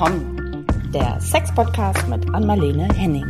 [0.00, 3.26] komm, der Sex-Podcast mit Anmalene Henning.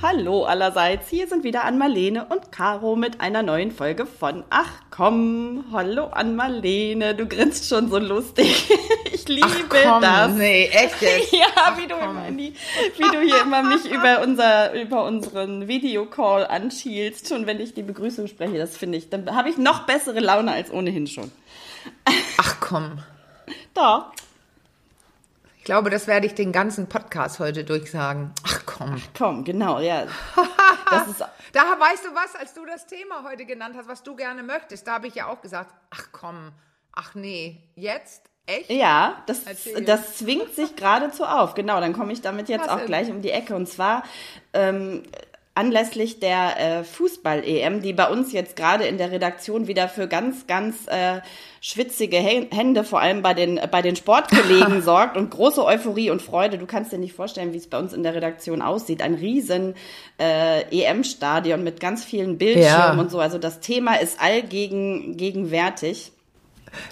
[0.00, 5.66] Hallo allerseits, hier sind wieder Anmalene und Caro mit einer neuen Folge von Ach komm.
[5.70, 8.70] Hallo Anmalene, du grinst schon so lustig.
[9.14, 10.32] Ich liebe Ach komm, das.
[10.32, 11.32] Nee, echt jetzt?
[11.32, 12.16] Ja, Ach, wie du, komm.
[12.16, 12.52] immer wie
[12.98, 18.26] du hier immer mich über, unser, über unseren Videocall anschielst, schon wenn ich die Begrüßung
[18.26, 21.30] spreche, das finde ich, dann habe ich noch bessere Laune als ohnehin schon.
[22.38, 22.98] Ach komm.
[23.74, 24.12] Da.
[25.58, 28.32] Ich glaube, das werde ich den ganzen Podcast heute durchsagen.
[28.44, 29.02] Ach komm.
[29.16, 30.06] Komm, genau, ja.
[30.90, 34.14] Das ist, Da weißt du was, als du das Thema heute genannt hast, was du
[34.14, 36.52] gerne möchtest, da habe ich ja auch gesagt, ach komm,
[36.92, 38.28] ach nee, jetzt?
[38.44, 38.70] Echt?
[38.70, 39.84] ja, das, Erzähl.
[39.84, 41.54] das zwingt sich geradezu auf.
[41.54, 43.54] Genau, dann komme ich damit jetzt Was auch gleich um die Ecke.
[43.54, 44.02] Und zwar
[44.52, 45.04] ähm,
[45.54, 50.46] anlässlich der äh, Fußball-EM, die bei uns jetzt gerade in der Redaktion wieder für ganz,
[50.46, 51.20] ganz äh,
[51.60, 56.22] schwitzige Hä- Hände, vor allem bei den, bei den Sportkollegen sorgt und große Euphorie und
[56.22, 56.56] Freude.
[56.56, 59.02] Du kannst dir nicht vorstellen, wie es bei uns in der Redaktion aussieht.
[59.02, 59.74] Ein riesen
[60.18, 62.94] äh, EM-Stadion mit ganz vielen Bildschirmen Ja.
[62.98, 63.20] und so.
[63.20, 66.12] Also das Thema ist allgegenwärtig.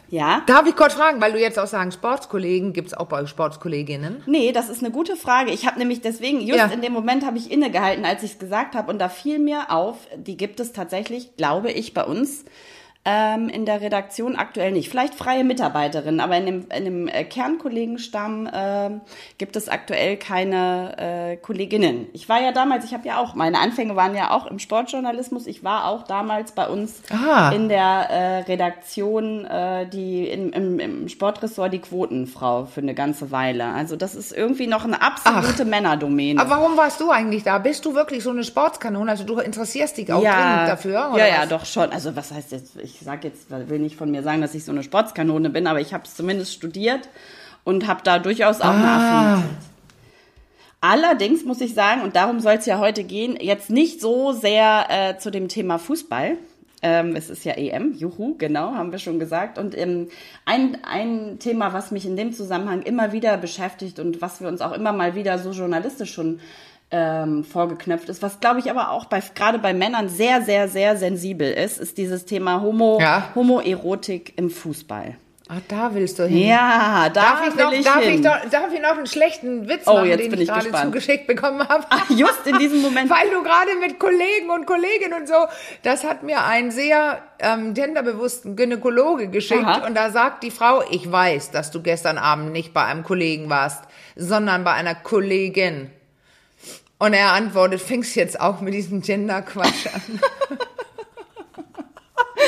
[0.09, 0.42] Ja.
[0.47, 3.28] Darf ich kurz fragen, weil du jetzt auch sagen, Sportskollegen, gibt es auch bei euch
[3.31, 4.23] Sportskolleginnen?
[4.27, 5.50] Nee, das ist eine gute Frage.
[5.53, 6.67] Ich habe nämlich deswegen, just Ja.
[6.67, 8.91] in dem Moment habe ich innegehalten, als ich es gesagt habe.
[8.91, 12.45] Und da fiel mir auf, die gibt es tatsächlich, glaube ich, bei uns
[13.11, 14.89] ähm, in der Redaktion aktuell nicht.
[14.89, 19.00] Vielleicht freie Mitarbeiterinnen, aber in dem, in dem äh, Kernkollegenstamm ähm,
[19.39, 22.06] gibt es aktuell keine äh, Kolleginnen.
[22.12, 25.47] Ich war ja damals, ich habe ja auch, meine Anfänge waren ja auch im Sportjournalismus.
[25.47, 27.50] Ich war auch damals bei uns Ah.
[27.50, 33.30] in der äh, Redaktion, äh, die in, im, im Sportressort die Quotenfrau für eine ganze
[33.30, 33.67] Weile.
[33.67, 36.41] Also das ist irgendwie noch eine absolute Männerdomäne.
[36.41, 37.58] Aber warum warst du eigentlich da?
[37.58, 39.11] Bist du wirklich so eine Sportskanone?
[39.11, 41.11] Also du interessierst dich auch dringend dafür?
[41.12, 41.48] Oder ja, ja, was?
[41.48, 41.91] doch schon.
[41.91, 44.72] Also was heißt jetzt, ich sag jetzt, will nicht von mir sagen, dass ich so
[44.72, 47.08] eine Sportskanone bin, aber ich habe es zumindest studiert
[47.64, 49.34] und habe da durchaus auch eine Ah.
[49.34, 49.56] Affinität.
[50.83, 54.86] Allerdings muss ich sagen, und darum soll es ja heute gehen, jetzt nicht so sehr
[54.89, 56.39] äh, zu dem Thema Fußball.
[56.83, 59.58] Ähm, es ist ja EM, juhu, genau, haben wir schon gesagt.
[59.58, 60.08] Und ähm,
[60.46, 64.62] ein, ein Thema, was mich in dem Zusammenhang immer wieder beschäftigt und was wir uns
[64.62, 66.40] auch immer mal wieder so journalistisch schon
[66.90, 70.96] ähm, vorgeknöpft ist, was glaube ich aber auch bei gerade bei Männern sehr, sehr, sehr
[70.96, 73.28] sensibel ist, ist dieses Thema Homo, Ja.
[73.34, 75.17] Homoerotik im Fußball.
[75.52, 76.46] Ach, da willst du hin.
[76.46, 78.14] Ja, da Darf ich, will noch, ich darf, hin.
[78.14, 81.27] ich noch, darf ich noch einen schlechten Witz Oh, machen, den ich ich gerade zugeschickt
[81.27, 81.84] bekommen habe?
[82.11, 83.11] Just in diesem Moment.
[83.11, 85.34] Weil du gerade mit Kollegen und Kolleginnen und so,
[85.83, 89.86] das hat mir ein sehr ähm, genderbewussten Gynäkologe geschickt Aha.
[89.89, 93.51] und da sagt die Frau, ich weiß, dass du gestern Abend nicht bei einem Kollegen
[93.51, 93.83] warst,
[94.14, 95.90] sondern bei einer Kollegin.
[97.00, 100.20] Und er antwortet, fängst jetzt auch mit diesem Gender-Quatsch an.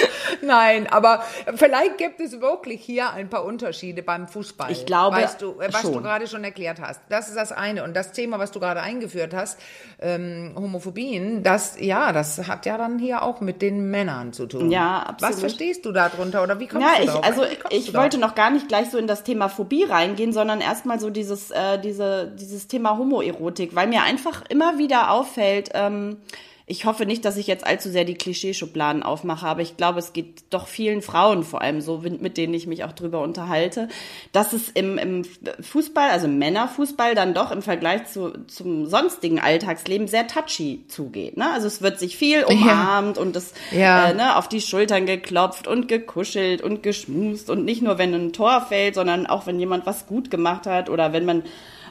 [0.42, 1.22] Nein, aber
[1.54, 4.70] vielleicht gibt es wirklich hier ein paar Unterschiede beim Fußball.
[4.70, 6.02] Ich glaube weißt du, was du schon.
[6.02, 7.00] gerade schon erklärt hast.
[7.08, 7.84] Das ist das eine.
[7.84, 9.58] Und das Thema, was du gerade eingeführt hast,
[10.00, 14.70] ähm, Homophobien, das, ja, das hat ja dann hier auch mit den Männern zu tun.
[14.70, 15.34] Ja, absolut.
[15.34, 17.24] Was verstehst du darunter oder wie kommst Ja, du ich, darauf?
[17.24, 20.60] also ich du wollte noch gar nicht gleich so in das Thema Phobie reingehen, sondern
[20.60, 26.18] erstmal so dieses, äh, diese, dieses Thema Homoerotik, weil mir einfach immer wieder auffällt, ähm,
[26.66, 30.12] ich hoffe nicht, dass ich jetzt allzu sehr die Klischeeschubladen aufmache, aber ich glaube, es
[30.12, 33.88] geht doch vielen Frauen vor allem so, mit denen ich mich auch drüber unterhalte,
[34.32, 35.24] dass es im, im
[35.60, 41.36] Fußball, also Männerfußball, dann doch im Vergleich zu, zum sonstigen Alltagsleben sehr touchy zugeht.
[41.36, 41.50] Ne?
[41.52, 44.10] Also es wird sich viel umarmt und es Ja.
[44.10, 48.32] äh, ne, auf die Schultern geklopft und gekuschelt und geschmust und nicht nur, wenn ein
[48.32, 51.42] Tor fällt, sondern auch, wenn jemand was gut gemacht hat oder wenn man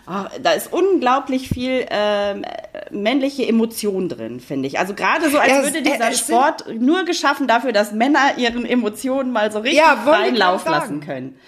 [0.08, 2.48] Ah, da ist unglaublich viel ähm, äh,
[2.94, 4.80] männliche Emotion drin, finde ich.
[4.80, 8.38] Also gerade so, als Ja, würde es- dieser äh, Sport nur geschaffen dafür, dass Männer
[8.38, 11.40] ihren Emotionen mal so richtig Ja, freien Lauf lassen können.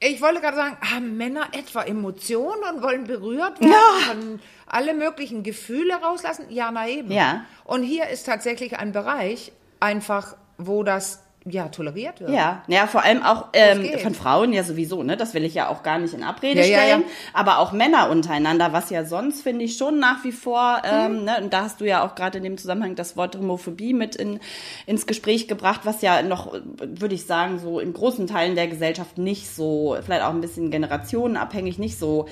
[0.00, 4.08] Ich wollte gerade sagen, haben Männer etwa Emotionen und wollen berührt werden, Ja.
[4.08, 6.44] können alle möglichen Gefühle rauslassen?
[6.50, 7.10] Ja, na eben.
[7.10, 7.46] Ja.
[7.64, 12.30] Und hier ist tatsächlich ein Bereich einfach, wo das ja toleriert wird.
[12.30, 15.16] Ja, ja, vor allem auch ähm, von Frauen ja sowieso, ne?
[15.16, 17.00] Das will ich ja auch gar nicht in Abrede Ja, ja, stellen.
[17.02, 17.06] ja.
[17.34, 21.36] Aber auch Männer untereinander, was ja sonst finde ich schon nach wie vor, ähm, ne?
[21.42, 24.40] Und da hast du ja auch gerade in dem Zusammenhang das Wort Homophobie mit in,
[24.86, 29.18] ins Gespräch gebracht, was ja noch, würde ich sagen, so in großen Teilen der Gesellschaft
[29.18, 32.26] nicht so, vielleicht auch ein bisschen generationenabhängig, nicht so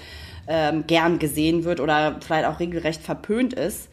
[0.48, 3.88] ähm, gern gesehen wird oder vielleicht auch regelrecht verpönt ist.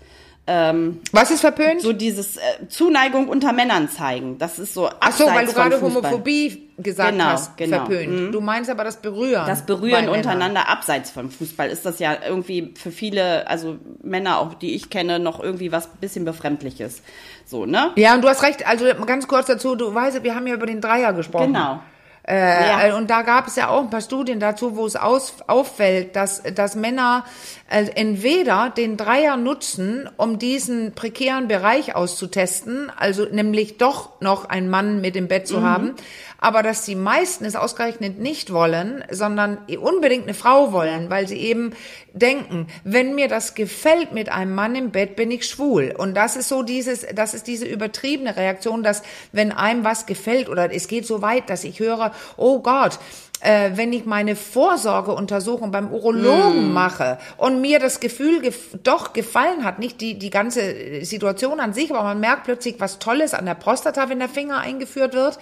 [0.51, 1.81] Ähm, Was ist verpönt?
[1.81, 4.39] so dieses äh, Zuneigung unter Männern zeigen.
[4.39, 5.81] Das ist so Ach so, weil abseits du gerade.
[5.81, 7.77] Homophobie gesagt Genau, hast, genau.
[7.85, 8.33] verpönt.
[8.33, 9.45] Du meinst aber das Berühren.
[9.45, 10.15] Das Berühren Männern.
[10.15, 14.89] untereinander abseits vom Fußball ist das ja irgendwie für viele, also Männer auch, die ich
[14.89, 17.03] kenne, noch irgendwie was bisschen befremdliches.
[17.45, 17.91] So, ne?
[17.95, 18.65] Ja, und du hast recht.
[18.67, 21.53] Also ganz kurz dazu, du weißt, wir haben ja über den Dreier gesprochen.
[21.53, 21.79] Genau.
[22.27, 22.95] Äh, Ja.
[22.97, 26.43] Und da gab es ja auch ein paar Studien dazu, wo es aus, auffällt, dass,
[26.55, 27.25] dass Männer
[27.69, 34.69] äh, entweder den Dreier nutzen, um diesen prekären Bereich auszutesten, also nämlich doch noch einen
[34.69, 35.95] Mann mit im Bett zu haben,
[36.39, 41.37] aber dass die meisten es ausgerechnet nicht wollen, sondern unbedingt eine Frau wollen, weil sie
[41.37, 41.73] eben
[42.13, 45.93] denken, wenn mir das gefällt mit einem Mann im Bett, bin ich schwul.
[45.97, 50.49] Und das ist so dieses, das ist diese übertriebene Reaktion, dass wenn einem was gefällt
[50.49, 52.99] oder es geht so weit, dass ich höre, oh Gott,
[53.41, 59.63] äh, wenn ich meine Vorsorgeuntersuchung beim Urologen mache und mir das Gefühl gef doch gefallen
[59.63, 63.45] hat, nicht die, die ganze Situation an sich, aber man merkt plötzlich was Tolles an
[63.45, 65.39] der Prostata, wenn der Finger eingeführt wird,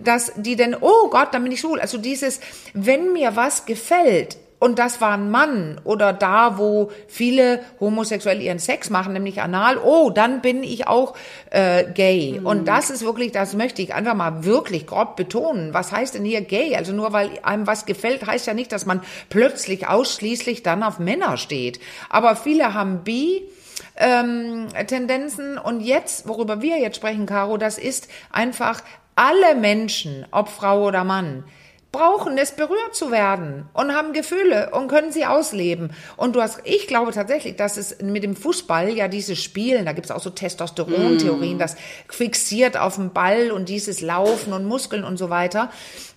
[0.00, 1.80] dass die denn, oh Gott, dann bin ich schwul.
[1.80, 2.40] Also dieses,
[2.74, 8.58] wenn mir was gefällt, und das war ein Mann oder da, wo viele Homosexuelle ihren
[8.58, 11.14] Sex machen, nämlich anal, oh, dann bin ich auch
[11.50, 12.40] äh, gay.
[12.42, 15.74] Und das ist wirklich, das möchte ich einfach mal wirklich grob betonen.
[15.74, 16.74] Was heißt denn hier gay?
[16.74, 20.98] Also nur weil einem was gefällt, heißt ja nicht, dass man plötzlich ausschließlich dann auf
[20.98, 21.78] Männer steht.
[22.08, 23.48] Aber viele haben bi,
[23.96, 25.58] ähm, Tendenzen.
[25.58, 28.82] Und jetzt, worüber wir jetzt sprechen, Caro, das ist einfach
[29.14, 31.44] alle Menschen, ob Frau oder Mann,
[31.90, 35.90] brauchen es berührt zu werden und haben Gefühle und können sie ausleben.
[36.16, 39.92] Und du hast, ich glaube tatsächlich, dass es mit dem Fußball ja dieses Spielen, da
[39.92, 41.76] gibt es auch so Testosteron-Theorien, das
[42.08, 45.70] fixiert auf dem Ball und dieses Laufen und Muskeln und so weiter,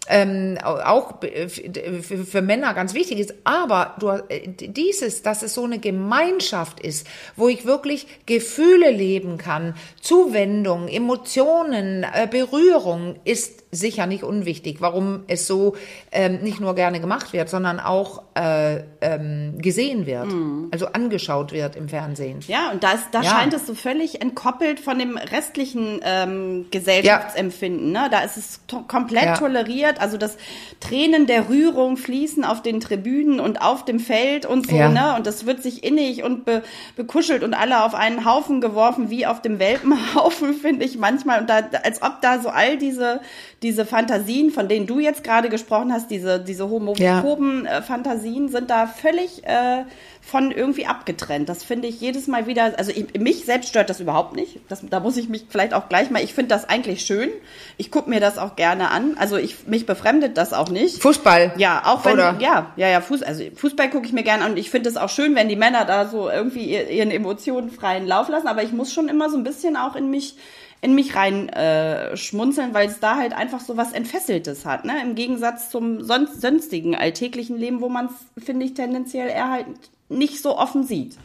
[0.09, 3.33] ähm, auch für, für Männer ganz wichtig ist.
[3.45, 7.07] Aber du, äh, dieses, dass es so eine Gemeinschaft ist,
[7.38, 15.23] wo ich wirklich Gefühle leben kann, Zuwendung, Emotionen, äh, Berührung, ist sicher nicht unwichtig, warum
[15.27, 15.75] es so
[16.12, 20.27] ähm, nicht nur gerne gemacht wird, sondern auch äh, ähm, gesehen wird,
[20.71, 22.39] also angeschaut wird im Fernsehen.
[22.47, 23.29] Ja, und da, ist, da Ja.
[23.31, 27.91] scheint es so völlig entkoppelt von dem restlichen ähm, Gesellschaftsempfinden.
[27.91, 28.07] Ne?
[28.12, 29.38] Da ist es to komplett Ja.
[29.38, 30.01] toleriert.
[30.01, 30.38] Also das
[30.79, 34.75] Tränen der Rührung fließen auf den Tribünen und auf dem Feld und so.
[34.75, 34.89] Ja.
[34.89, 35.15] Ne?
[35.15, 36.62] Und das wird sich innig und be
[36.95, 41.41] bekuschelt und alle auf einen Haufen geworfen, wie auf dem Welpenhaufen, finde ich manchmal.
[41.41, 43.21] Und da, als ob da so all diese,
[43.63, 48.72] diese Fantasien, von denen du jetzt gerade gesprochen hast, diese, diese homophoben äh, Fantasien, sind
[48.72, 49.84] da völlig äh,
[50.19, 51.48] von irgendwie abgetrennt.
[51.48, 54.60] Das finde ich jedes Mal wieder, also ich, mich selbst stört das überhaupt nicht.
[54.68, 57.30] Das, da muss ich mich vielleicht auch gleich mal, ich finde das eigentlich schön.
[57.78, 59.16] Ich gucke mir das auch gerne an.
[59.19, 61.00] Also ich, mich befremdet das auch nicht.
[61.02, 61.54] Fußball.
[61.57, 62.38] Ja, auch wenn, Oder?
[62.40, 64.98] ja, ja, ja, Fuß, also Fußball gucke ich mir gerne an und ich finde es
[64.98, 68.64] auch schön, wenn die Männer da so irgendwie ihr- ihren Emotionen freien Lauf lassen, aber
[68.64, 70.36] ich muss schon immer so ein bisschen auch in mich
[70.81, 75.00] in mich rein äh, schmunzeln, weil es da halt einfach so was Entfesseltes hat, ne?
[75.01, 79.68] Im Gegensatz zum sonst, sonstigen alltäglichen Leben, wo man es, finde ich, tendenziell eher halt
[80.10, 81.18] nicht so offen sieht.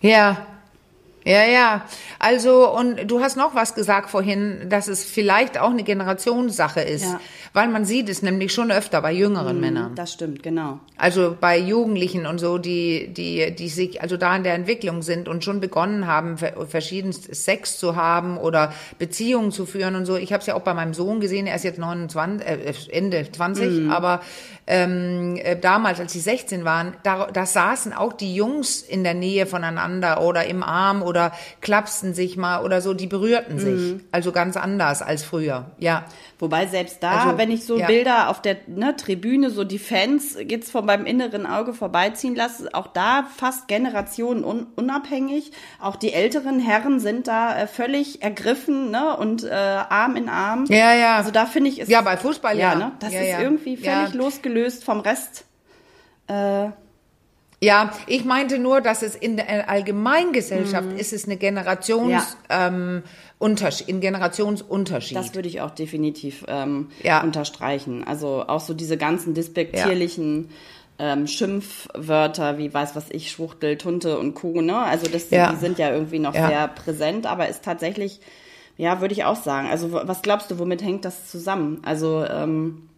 [0.00, 0.46] Ja.
[1.26, 1.84] Ja, ja.
[2.20, 7.04] Also, und du hast noch was gesagt vorhin, dass es vielleicht auch eine Generationssache ist.
[7.04, 7.20] Ja.
[7.52, 9.94] Weil man sieht es nämlich schon öfter bei jüngeren Männern.
[9.94, 10.78] Das stimmt, genau.
[10.96, 15.26] Also bei Jugendlichen und so, die, die, die sich also da in der Entwicklung sind
[15.26, 20.16] und schon begonnen haben, ver- verschiedenst Sex zu haben oder Beziehungen zu führen und so.
[20.16, 23.26] Ich habe es ja auch bei meinem Sohn gesehen, er ist jetzt 29, äh, Ende
[23.32, 24.20] 20, aber
[24.66, 29.14] ähm, äh, damals, als sie 16 waren, da, da saßen auch die Jungs in der
[29.14, 34.00] Nähe voneinander oder im Arm oder klapsten sich mal oder so, die berührten sich.
[34.10, 36.04] Also ganz anders als früher, ja.
[36.38, 37.86] Wobei selbst da, Also, wenn ich so ja.
[37.86, 42.68] Bilder auf der ne, Tribüne, so die Fans jetzt von meinem inneren Auge vorbeiziehen lasse,
[42.74, 45.52] auch da fast Generationen un unabhängig.
[45.80, 50.66] Auch die älteren Herren sind da äh, völlig ergriffen ne, und äh, Arm in Arm.
[50.68, 51.16] Ja, ja.
[51.16, 51.88] Also da finde ich es.
[51.88, 52.74] Ja, bei Fußball, ja.
[52.74, 52.92] ne?
[52.98, 53.40] Das Ja, ist ja.
[53.40, 54.20] irgendwie völlig Ja.
[54.56, 55.44] Losgelöst vom Rest.
[56.28, 56.70] Äh,
[57.62, 62.66] Ja, ich meinte nur, dass es in der Allgemeingesellschaft ist es eine Generations, Ja.
[62.68, 63.02] ähm,
[63.38, 65.16] Unterschied, ein Generationsunterschied.
[65.16, 67.22] Das würde ich auch definitiv ähm, Ja.
[67.22, 68.04] unterstreichen.
[68.06, 70.50] Also auch so diese ganzen despektierlichen
[70.98, 74.60] ähm, Schimpfwörter wie weiß was ich, Schwuchtel, Tunte und Co.
[74.60, 74.76] Ne?
[74.76, 75.50] Also das, Ja.
[75.52, 76.48] die sind ja irgendwie noch Ja.
[76.48, 78.20] sehr präsent, aber ist tatsächlich,
[78.76, 79.68] ja, würde ich auch sagen.
[79.70, 81.80] Also was glaubst du, womit hängt das zusammen?
[81.86, 82.88] Also ähm,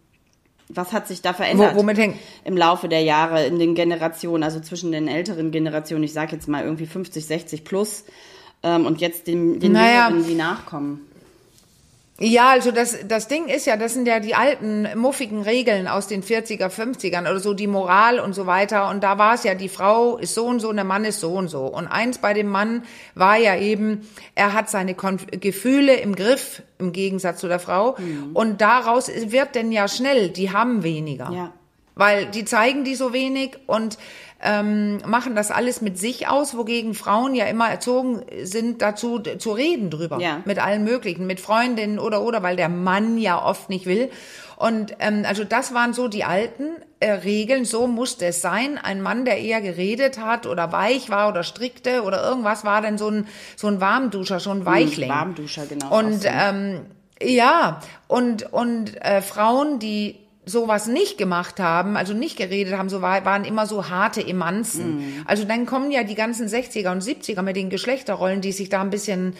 [0.69, 1.73] was hat sich da verändert?
[1.75, 6.03] Wo- womit hängt- Im Laufe der Jahre, in den Generationen, also zwischen den älteren Generationen,
[6.03, 8.05] ich sage jetzt mal irgendwie 50, 60 plus,
[8.61, 10.09] ähm, und jetzt den, den Naja.
[10.09, 11.01] Jüngeren, die nachkommen.
[12.19, 16.07] Ja, also das, das Ding ist ja, das sind ja die alten muffigen Regeln aus
[16.07, 18.89] den 40er, 50ern oder so, die Moral und so weiter.
[18.89, 21.21] Und da war es ja, die Frau ist so und so, und der Mann ist
[21.21, 21.65] so und so.
[21.65, 22.83] Und eins bei dem Mann
[23.15, 27.95] war ja eben, er hat seine Konf Gefühle im Griff, im Gegensatz zu der Frau.
[27.97, 28.31] Mhm.
[28.33, 31.31] Und daraus wird denn ja schnell, die haben weniger.
[31.31, 31.53] Ja.
[31.95, 33.97] Weil die zeigen die so wenig und
[34.41, 39.51] ähm, machen das alles mit sich aus, wogegen Frauen ja immer erzogen sind, dazu zu
[39.51, 40.19] reden drüber.
[40.21, 40.41] Ja.
[40.45, 44.09] Mit allen möglichen, mit Freundinnen oder oder, weil der Mann ja oft nicht will.
[44.55, 46.69] Und ähm, also das waren so die alten
[46.99, 48.77] äh, Regeln, so musste es sein.
[48.77, 52.97] Ein Mann, der eher geredet hat oder weich war oder strickte oder irgendwas, war dann
[52.97, 55.09] so ein, so ein Warmduscher, so ein hm, Weichling.
[55.09, 55.97] Warmduscher, genau.
[55.97, 56.81] Und ähm,
[57.21, 60.17] ja, und, und äh, Frauen, die
[60.49, 64.97] sowas nicht gemacht haben, also nicht geredet haben, so war, waren immer so harte Emanzen.
[64.97, 65.23] Mm.
[65.25, 68.81] Also dann kommen ja die ganzen 60er und 70er mit den Geschlechterrollen, die sich da
[68.81, 69.35] ein bisschen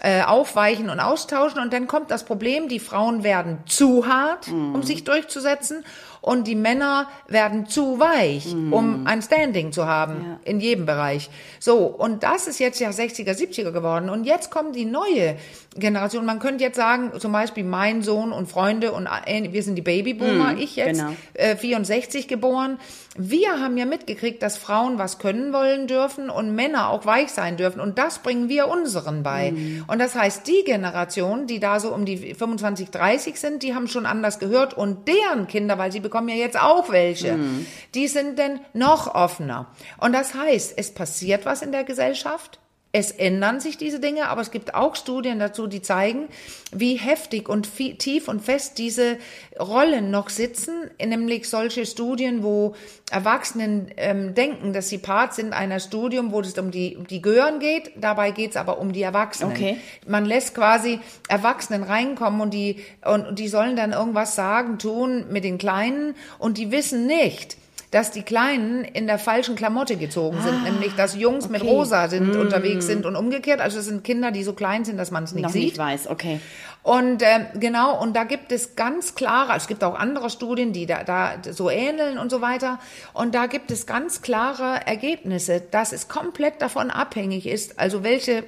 [0.00, 4.74] äh, aufweichen und austauschen und dann kommt das Problem, die Frauen werden zu hart, mm.
[4.74, 5.84] um sich durchzusetzen
[6.24, 8.72] und die Männer werden zu weich, mm.
[8.72, 10.40] um ein Standing zu haben ja.
[10.44, 11.28] in jedem Bereich.
[11.60, 15.36] So, und das ist jetzt ja 60er, 70er geworden und jetzt kommt die neue
[15.76, 16.24] Generation.
[16.24, 19.82] Man könnte jetzt sagen, zum Beispiel mein Sohn und Freunde und äh, wir sind die
[19.82, 21.12] Babyboomer, mm, ich jetzt, genau.
[21.34, 22.78] äh, 64 geboren.
[23.16, 27.56] Wir haben ja mitgekriegt, dass Frauen was können wollen dürfen und Männer auch weich sein
[27.56, 29.52] dürfen und das bringen wir unseren bei.
[29.52, 29.84] Mm.
[29.86, 33.86] Und das heißt, die Generation, die da so um die 25, 30 sind, die haben
[33.86, 37.66] schon anders gehört und deren Kinder, weil sie bekommen ja jetzt auch welche, mm.
[37.94, 39.66] die sind denn noch offener.
[39.98, 42.58] Und das heißt, es passiert was in der Gesellschaft
[42.94, 46.28] es ändern sich diese Dinge, aber es gibt auch Studien dazu, die zeigen,
[46.70, 49.18] wie heftig und tief und fest diese
[49.58, 52.76] Rollen noch sitzen, nämlich solche Studien, wo
[53.10, 57.58] Erwachsenen ähm, denken, dass sie Part sind einer Studium, wo es um die, die Gören
[57.58, 59.50] geht, dabei geht es aber um die Erwachsenen.
[59.50, 59.76] Okay.
[60.06, 65.42] Man lässt quasi Erwachsenen reinkommen und die, und die sollen dann irgendwas sagen, tun mit
[65.42, 67.56] den Kleinen und die wissen nicht,
[67.94, 71.52] dass die Kleinen in der falschen Klamotte gezogen sind, ah, nämlich dass Jungs okay.
[71.52, 72.40] mit rosa sind, mm.
[72.40, 73.60] unterwegs sind und umgekehrt.
[73.60, 75.62] Also es sind Kinder, die so klein sind, dass man es nicht Noch sieht.
[75.62, 76.40] Nicht weiß, okay.
[76.82, 80.86] Und äh, genau, und da gibt es ganz klare, es gibt auch andere Studien, die
[80.86, 82.80] da, da so ähneln und so weiter.
[83.12, 88.42] Und da gibt es ganz klare Ergebnisse, dass es komplett davon abhängig ist, also welche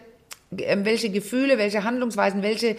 [0.58, 2.76] welche Gefühle, welche Handlungsweisen, welche,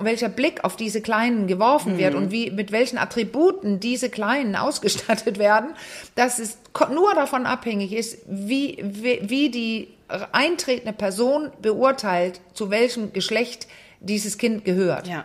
[0.00, 1.98] welcher Blick auf diese Kleinen geworfen mhm.
[1.98, 5.70] wird und wie, mit welchen Attributen diese Kleinen ausgestattet werden,
[6.14, 6.58] dass es
[6.92, 9.88] nur davon abhängig ist, wie, wie, wie die
[10.32, 13.66] eintretende Person beurteilt, zu welchem Geschlecht
[14.00, 15.08] dieses Kind gehört.
[15.08, 15.24] Ja.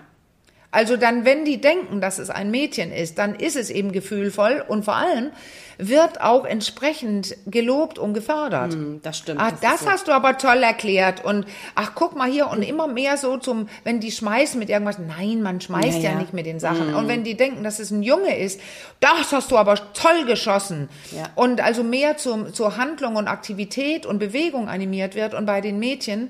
[0.71, 4.63] Also dann, wenn die denken, dass es ein Mädchen ist, dann ist es eben gefühlvoll
[4.67, 5.31] und vor allem
[5.79, 8.75] wird auch entsprechend gelobt und gefördert.
[8.75, 9.39] Mm, das stimmt.
[9.39, 10.11] Ah, das, das hast so.
[10.11, 13.99] du aber toll erklärt und ach, guck mal hier und immer mehr so zum, wenn
[13.99, 16.91] die schmeißen mit irgendwas, nein, man schmeißt ja, ja, ja nicht mit den Sachen.
[16.91, 16.95] Mm.
[16.95, 18.59] Und wenn die denken, dass es ein Junge ist,
[18.99, 20.89] das hast du aber toll geschossen.
[21.15, 21.29] Ja.
[21.35, 25.79] Und also mehr zum, zur Handlung und Aktivität und Bewegung animiert wird und bei den
[25.79, 26.29] Mädchen,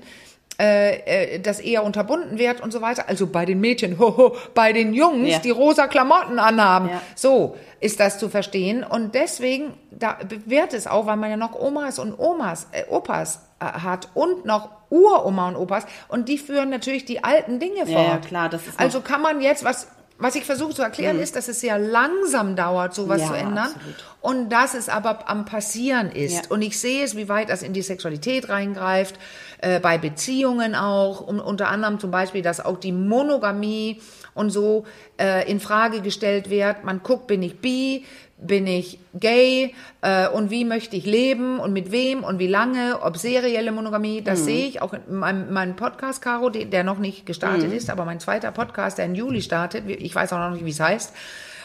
[0.60, 3.08] äh, äh, das eher unterbunden wird und so weiter.
[3.08, 5.38] Also bei den Mädchen, hoho, bei den Jungs, ja.
[5.38, 6.90] die rosa Klamotten anhaben.
[6.90, 7.00] Ja.
[7.14, 8.84] So ist das zu verstehen.
[8.84, 13.40] Und deswegen da wird es auch, weil man ja noch Omas und Omas, äh, Opas
[13.58, 18.08] äh, hat und noch Uroma und Opas und die führen natürlich die alten Dinge fort.
[18.08, 19.86] Ja, klar, das ist also kann man jetzt was
[20.20, 21.22] was ich versuche zu erklären, mhm.
[21.22, 23.68] ist, dass es sehr langsam dauert, sowas ja, zu ändern.
[23.74, 24.04] Absolut.
[24.20, 26.34] Und dass es aber am Passieren ist.
[26.34, 26.50] Ja.
[26.50, 29.18] Und ich sehe es, wie weit das in die Sexualität reingreift,
[29.60, 31.26] äh, bei Beziehungen auch.
[31.26, 34.00] Um, unter anderem zum Beispiel, dass auch die Monogamie
[34.34, 34.84] und so
[35.18, 36.84] äh, in Frage gestellt wird.
[36.84, 38.04] Man guckt, bin ich bi,
[38.38, 43.02] bin ich gay äh, und wie möchte ich leben und mit wem und wie lange,
[43.02, 44.44] ob serielle Monogamie, das mhm.
[44.44, 47.76] sehe ich auch in meinem, meinem Podcast, Caro, der noch nicht gestartet mhm.
[47.76, 50.70] ist, aber mein zweiter Podcast, der im Juli startet, ich weiß auch noch nicht, wie
[50.70, 51.12] es heißt,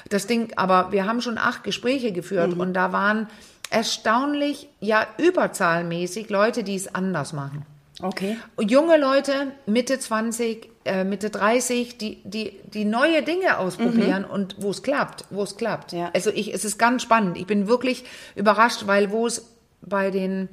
[0.09, 2.59] das Ding, aber wir haben schon acht Gespräche geführt mhm.
[2.59, 3.27] und da waren
[3.69, 7.65] erstaunlich, ja überzahlmäßig Leute, die es anders machen.
[8.01, 8.37] Okay.
[8.59, 14.31] Junge Leute, Mitte 20, äh, Mitte 30, die, die, die neue Dinge ausprobieren mhm.
[14.31, 15.93] und wo es klappt, wo es klappt.
[15.93, 16.11] Ja.
[16.13, 17.37] Also ich, es ist ganz spannend.
[17.37, 18.03] Ich bin wirklich
[18.35, 19.49] überrascht, weil wo es
[19.81, 20.49] bei den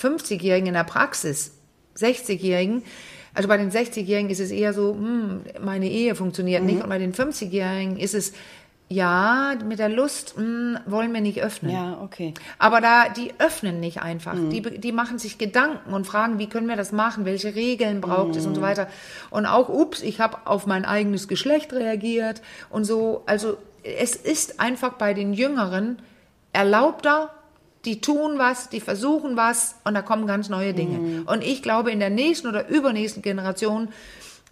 [0.00, 1.52] 50-Jährigen in der Praxis,
[1.98, 2.82] 60-Jährigen,
[3.34, 6.66] also bei den 60-Jährigen ist es eher so, hm, meine Ehe funktioniert mhm.
[6.66, 6.82] nicht.
[6.82, 8.32] Und bei den 50-Jährigen ist es,
[8.88, 11.72] ja, mit der Lust mh, hm, wollen wir nicht öffnen.
[11.72, 12.34] Ja, okay.
[12.58, 14.34] Aber da, die öffnen nicht einfach.
[14.34, 14.50] Mhm.
[14.50, 18.32] Die, die machen sich Gedanken und fragen, wie können wir das machen, welche Regeln braucht
[18.32, 18.38] mhm.
[18.38, 18.64] es und so mhm.
[18.64, 18.88] weiter.
[19.30, 23.24] Und auch, ups, ich habe auf mein eigenes Geschlecht reagiert und so.
[23.26, 25.98] Also es ist einfach bei den Jüngeren
[26.52, 27.30] erlaubter,
[27.84, 30.98] die tun was, die versuchen was und da kommen ganz neue Dinge.
[30.98, 31.22] Mhm.
[31.26, 33.88] Und ich glaube, in der nächsten oder übernächsten Generation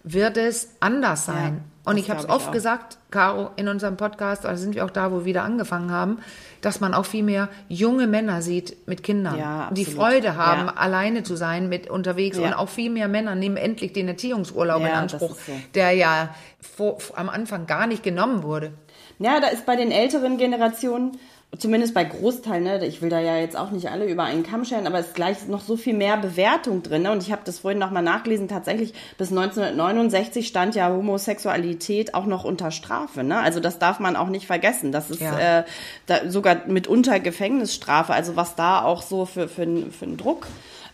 [0.03, 1.61] wird es anders sein.
[1.63, 2.51] Ja, und das ich habe es oft auch.
[2.51, 6.19] gesagt, Caro, in unserem Podcast, da sind wir auch da, wo wir wieder angefangen haben,
[6.61, 9.85] dass man auch viel mehr junge Männer sieht mit Kindern, Ja, die.
[9.85, 10.73] Freude haben, Ja.
[10.73, 12.47] alleine zu sein mit unterwegs Ja.
[12.47, 15.37] und auch viel mehr Männer nehmen endlich den Erziehungsurlaub in Anspruch,
[15.75, 18.71] der ja vor, am Anfang gar nicht genommen wurde.
[19.19, 21.17] Ja, da ist bei den älteren Generationen,
[21.57, 24.65] zumindest bei Großteilen, ne, ich will da ja jetzt auch nicht alle über einen Kamm
[24.65, 27.03] scheren, aber es ist gleich noch so viel mehr Bewertung drin.
[27.03, 27.11] Ne?
[27.11, 32.43] Und ich habe das vorhin nochmal nachgelesen, tatsächlich bis 1969 stand ja Homosexualität auch noch
[32.43, 33.23] unter Strafe.
[33.23, 33.39] Ne?
[33.39, 34.91] Also das darf man auch nicht vergessen.
[34.91, 35.59] Das ist Ja.
[35.59, 35.63] äh,
[36.07, 40.47] da, sogar mitunter Gefängnisstrafe, also was da auch so für, für, für einen Druck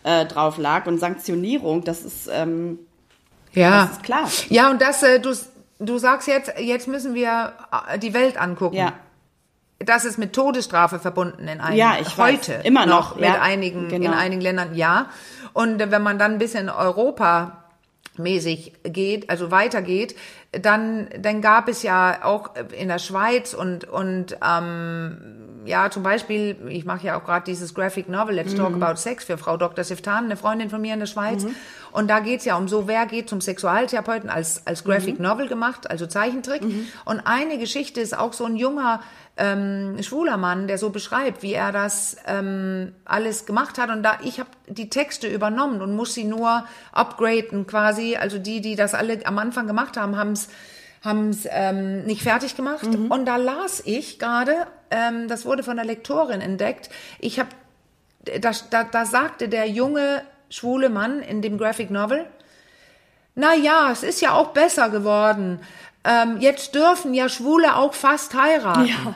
[0.04, 2.28] äh, drauf lag und Sanktionierung, das ist...
[2.32, 2.78] Ähm,
[3.54, 4.28] Ja, Das ist klar.
[4.48, 5.34] Ja, und das, äh, du,
[5.86, 7.52] du sagst jetzt, jetzt müssen wir
[7.90, 8.76] äh, die Welt angucken.
[8.76, 8.92] ja.
[9.84, 12.34] Das ist mit Todesstrafe verbunden in einigen, Ja, ich weiß.
[12.38, 13.40] heute Immer noch, mit ja.
[13.42, 14.16] einigen, in Genau.
[14.16, 15.06] einigen Ländern, ja.
[15.54, 17.64] Und wenn man dann ein bisschen Europa
[18.16, 20.14] mäßig geht, also weitergeht,
[20.52, 25.16] dann, dann gab es ja auch in der Schweiz und, und ähm,
[25.64, 29.24] ja, zum Beispiel, ich mache ja auch gerade dieses Graphic Novel, Let's Talk About Sex
[29.24, 29.84] für Frau Dr.
[29.84, 31.44] Siftan, eine Freundin von mir in der Schweiz.
[31.92, 35.90] Und da geht's ja um so, wer geht zum Sexualtherapeuten als, als Graphic Novel gemacht,
[35.90, 36.62] also Zeichentrick.
[37.04, 39.00] Und eine Geschichte ist auch so ein junger
[39.36, 43.90] ähm, schwuler Mann, der so beschreibt, wie er das ähm, alles gemacht hat.
[43.90, 48.16] Und da ich habe die Texte übernommen und muss sie nur upgraden quasi.
[48.16, 50.48] Also die, die das alle am Anfang gemacht haben, haben es
[51.02, 52.84] haben es ähm, nicht fertig gemacht.
[53.10, 56.90] Und da las ich gerade, ähm, das wurde von der Lektorin entdeckt.
[57.18, 57.50] Ich habe,
[58.40, 62.26] da, da, da sagte der junge schwule Mann in dem Graphic Novel,
[63.34, 65.60] na ja, es ist ja auch besser geworden.
[66.04, 68.86] Ähm, jetzt dürfen ja Schwule auch fast heiraten.
[68.86, 69.14] Ja.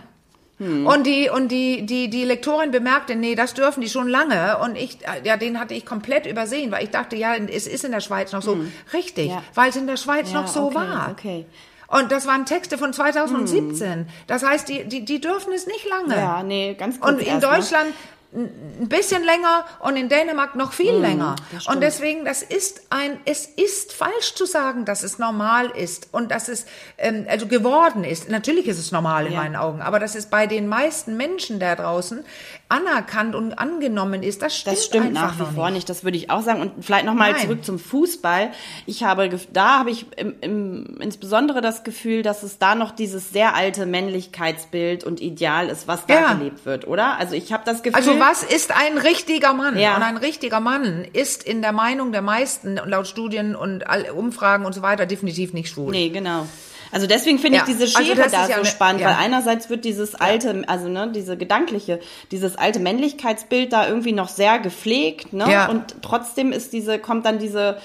[0.59, 4.75] Und die und die die die Lektorin bemerkte, nee, das dürfen die schon lange und
[4.77, 8.01] ich ja, den hatte ich komplett übersehen, weil ich dachte, ja, es ist in der
[8.01, 8.57] Schweiz noch so
[8.95, 9.43] richtig, Ja.
[9.55, 11.09] weil es in der Schweiz Ja, noch so okay, war.
[11.13, 11.45] okay.
[11.89, 14.09] Und das waren Texte von 2017.
[14.27, 16.17] Das heißt, die die die dürfen es nicht lange.
[16.17, 17.39] Ja, nee, ganz kurz Und in?
[17.41, 17.93] Deutschland
[18.37, 21.37] ein bisschen länger und in Dänemark noch viel länger.
[21.53, 21.77] Das stimmt.
[21.77, 26.31] Und deswegen, das ist ein, es ist falsch zu sagen, dass es normal ist und
[26.31, 26.67] dass es
[26.99, 28.29] ähm, also geworden ist.
[28.29, 29.41] Natürlich ist es normal in Ja.
[29.41, 32.25] meinen Augen, aber dass es bei den meisten Menschen da draußen
[32.69, 35.89] anerkannt und angenommen ist, das stimmt, Das stimmt nach wie vor nicht.
[35.89, 36.61] Das würde ich auch sagen.
[36.61, 38.51] Und vielleicht nochmal zurück zum Fußball.
[38.87, 43.31] Ich habe, da habe ich im, im, insbesondere das Gefühl, dass es da noch dieses
[43.31, 46.33] sehr alte Männlichkeitsbild und Ideal ist, was da Ja.
[46.35, 47.19] gelebt wird, oder?
[47.19, 47.97] Also ich habe das Gefühl.
[47.97, 49.79] Also was ist ein richtiger Mann?
[49.79, 49.97] Ja.
[49.97, 54.75] Und ein richtiger Mann ist in der Meinung der meisten laut Studien und Umfragen und
[54.75, 55.93] so weiter definitiv nicht schwul.
[55.93, 56.47] Nee, genau.
[56.93, 59.09] Also deswegen finde Ja, ich diese also Schere das da ja so eine- spannend, ja.
[59.09, 64.29] weil einerseits wird dieses alte, also ne, diese gedankliche, dieses alte Männlichkeitsbild da irgendwie noch
[64.29, 65.51] sehr gepflegt, ne?
[65.51, 65.69] Ja.
[65.69, 67.79] Und trotzdem ist diese, kommt dann diese,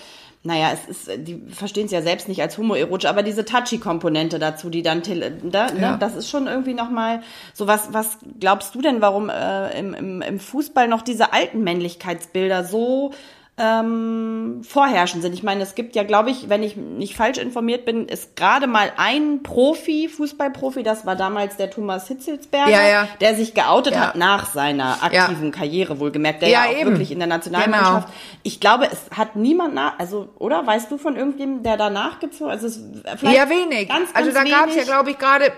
[0.43, 4.69] naja, es ist, die verstehen es ja selbst nicht als homoerotisch, aber diese Touchy-Komponente dazu,
[4.71, 5.03] die dann,
[5.43, 5.73] da, Ja.
[5.73, 7.21] ne, das ist schon irgendwie nochmal
[7.53, 11.63] so was, was glaubst du denn, warum äh, im, im, im Fußball noch diese alten
[11.63, 13.11] Männlichkeitsbilder so
[13.61, 15.33] ähm, vorherrschend sind.
[15.33, 18.65] Ich meine, es gibt ja, glaube ich, wenn ich nicht falsch informiert bin, ist gerade
[18.65, 23.07] mal ein Profi, Fußballprofi, das war damals der Thomas Hitzelsberger, Ja, ja.
[23.21, 24.07] der sich geoutet Ja.
[24.07, 26.89] hat nach seiner aktiven Karriere, wohlgemerkt, der Ja, auch eben.
[26.89, 28.07] wirklich in der Nationalmannschaft.
[28.07, 28.19] Genau.
[28.43, 32.49] Ich glaube, es hat niemand nach, also, oder weißt du von irgendjemandem, der danach gezogen
[32.51, 32.81] Also es
[33.17, 33.87] vielleicht Ja, wenig.
[33.89, 35.51] Ganz, ganz also da gab es ja, glaube ich, gerade,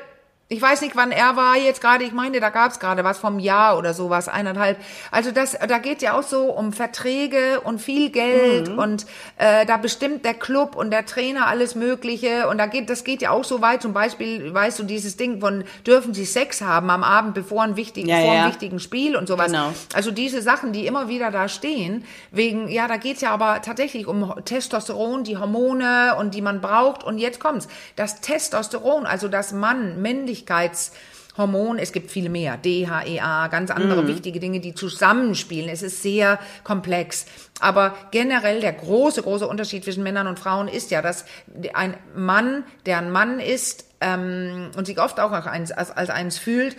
[0.53, 3.17] ich weiß nicht, wann er war jetzt gerade, ich meine, da gab es gerade was
[3.17, 4.77] vom Jahr oder sowas, eineinhalb.
[5.11, 8.77] Also das, da geht ja auch so um Verträge und viel Geld Mhm.
[8.79, 9.05] und
[9.37, 13.21] äh, da bestimmt der Club und der Trainer alles Mögliche und da geht, das geht
[13.21, 16.89] ja auch so weit, zum Beispiel, weißt du, dieses Ding von, dürfen sie Sex haben
[16.89, 18.47] am Abend bevor ein wichtigen, Ja, vor einem ja.
[18.47, 19.47] wichtigen Spiel und sowas.
[19.47, 19.73] Genau.
[19.93, 24.05] Also diese Sachen, die immer wieder da stehen, wegen, ja, da geht's ja aber tatsächlich
[24.07, 27.03] um Testosteron, die Hormone und die man braucht.
[27.03, 27.67] Und jetzt kommt's.
[27.95, 30.01] Das Testosteron, also das Mann,
[30.43, 35.69] Männlichkeitshormon, es gibt viele mehr, DHEA, ganz andere wichtige Dinge, die zusammenspielen.
[35.69, 37.25] Es ist sehr komplex.
[37.59, 41.25] Aber generell der große, große Unterschied zwischen Männern und Frauen ist ja, dass
[41.73, 46.37] ein Mann, der ein Mann ist ähm, und sich oft auch als als, als eins
[46.37, 46.75] fühlt,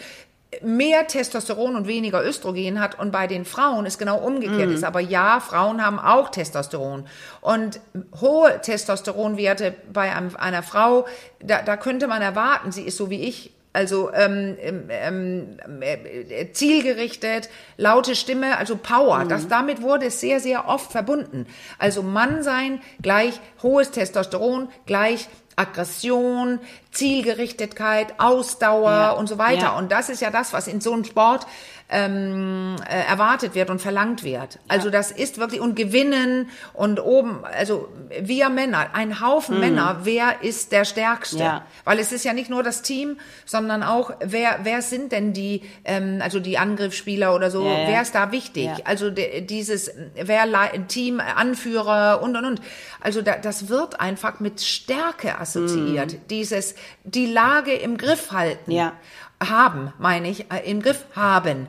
[0.62, 4.84] mehr Testosteron und weniger Östrogen hat und bei den Frauen es genau umgekehrt ist.
[4.84, 7.06] Aber ja, Frauen haben auch Testosteron.
[7.40, 7.80] Und
[8.20, 11.06] hohe Testosteronwerte bei einem, einer Frau,
[11.40, 14.56] da, da könnte man erwarten, sie ist so wie ich, also ähm,
[14.88, 19.24] ähm, äh, zielgerichtet, laute Stimme, also Power.
[19.24, 21.46] Das, damit wurde es sehr, sehr oft verbunden.
[21.78, 26.60] Also Mann sein gleich hohes Testosteron gleich Aggression,
[26.92, 29.62] Zielgerichtetheit, Ausdauer Ja, und so weiter.
[29.62, 29.78] ja.
[29.78, 31.46] Und das ist ja das, was in so einem Sport
[31.90, 34.58] ähm, äh, erwartet wird und verlangt wird.
[34.68, 37.88] Also das ist wirklich und gewinnen und oben, also
[38.20, 41.36] wir Männer, ein Haufen Männer, wer ist der Stärkste?
[41.36, 41.42] Mhm.
[41.42, 41.66] Ja.
[41.84, 45.62] Weil es ist ja nicht nur das Team, sondern auch wer wer sind denn die,
[45.84, 47.88] ähm, also die Angriffsspieler oder so, Ja, ja.
[47.88, 48.64] wer ist da wichtig?
[48.64, 48.76] Ja.
[48.84, 50.44] Also de, dieses wer
[50.88, 52.60] Team Anführer und und und.
[53.00, 56.16] Also da, das wird einfach mit Stärke assoziiert.
[56.30, 58.94] Dieses die Lage im Griff halten Ja.
[59.42, 61.66] Haben, meine ich, äh, im Griff haben.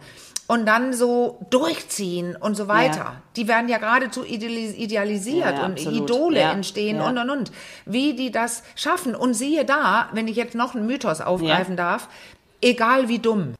[0.47, 2.97] Und dann so durchziehen und so weiter.
[2.97, 3.21] Ja.
[3.35, 5.79] Die werden ja geradezu idealis idealisiert Ja, ja, und.
[5.79, 7.51] Idole entstehen und und und.
[7.85, 9.15] Wie die das schaffen.
[9.15, 12.09] Und siehe da, wenn ich jetzt noch einen Mythos aufgreifen darf,
[12.61, 13.55] egal wie dumm.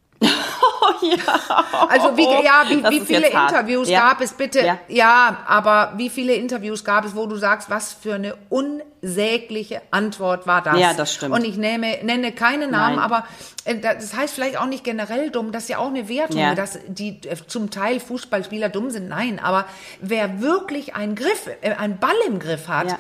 [1.89, 3.27] Also wie, ja, wie, wie viele.
[3.27, 4.09] Interviews Ja.
[4.09, 4.65] gab es bitte?
[4.65, 4.77] Ja.
[4.87, 5.37] Ja.
[5.47, 10.61] aber wie viele Interviews gab es, wo du sagst, was für eine unsägliche Antwort war
[10.61, 10.79] das?
[10.79, 11.33] Ja, das stimmt.
[11.35, 13.03] Und ich nehme, nenne keine Namen, Nein.
[13.03, 13.25] aber
[13.65, 16.55] äh, das heißt vielleicht auch nicht generell dumm, das ist ja auch eine Wertung, Ja.
[16.55, 19.07] dass die äh, zum Teil Fußballspieler dumm sind.
[19.09, 19.65] Nein, aber
[20.01, 22.99] wer wirklich einen Griff, äh, einen Ball im Griff hat, Ja.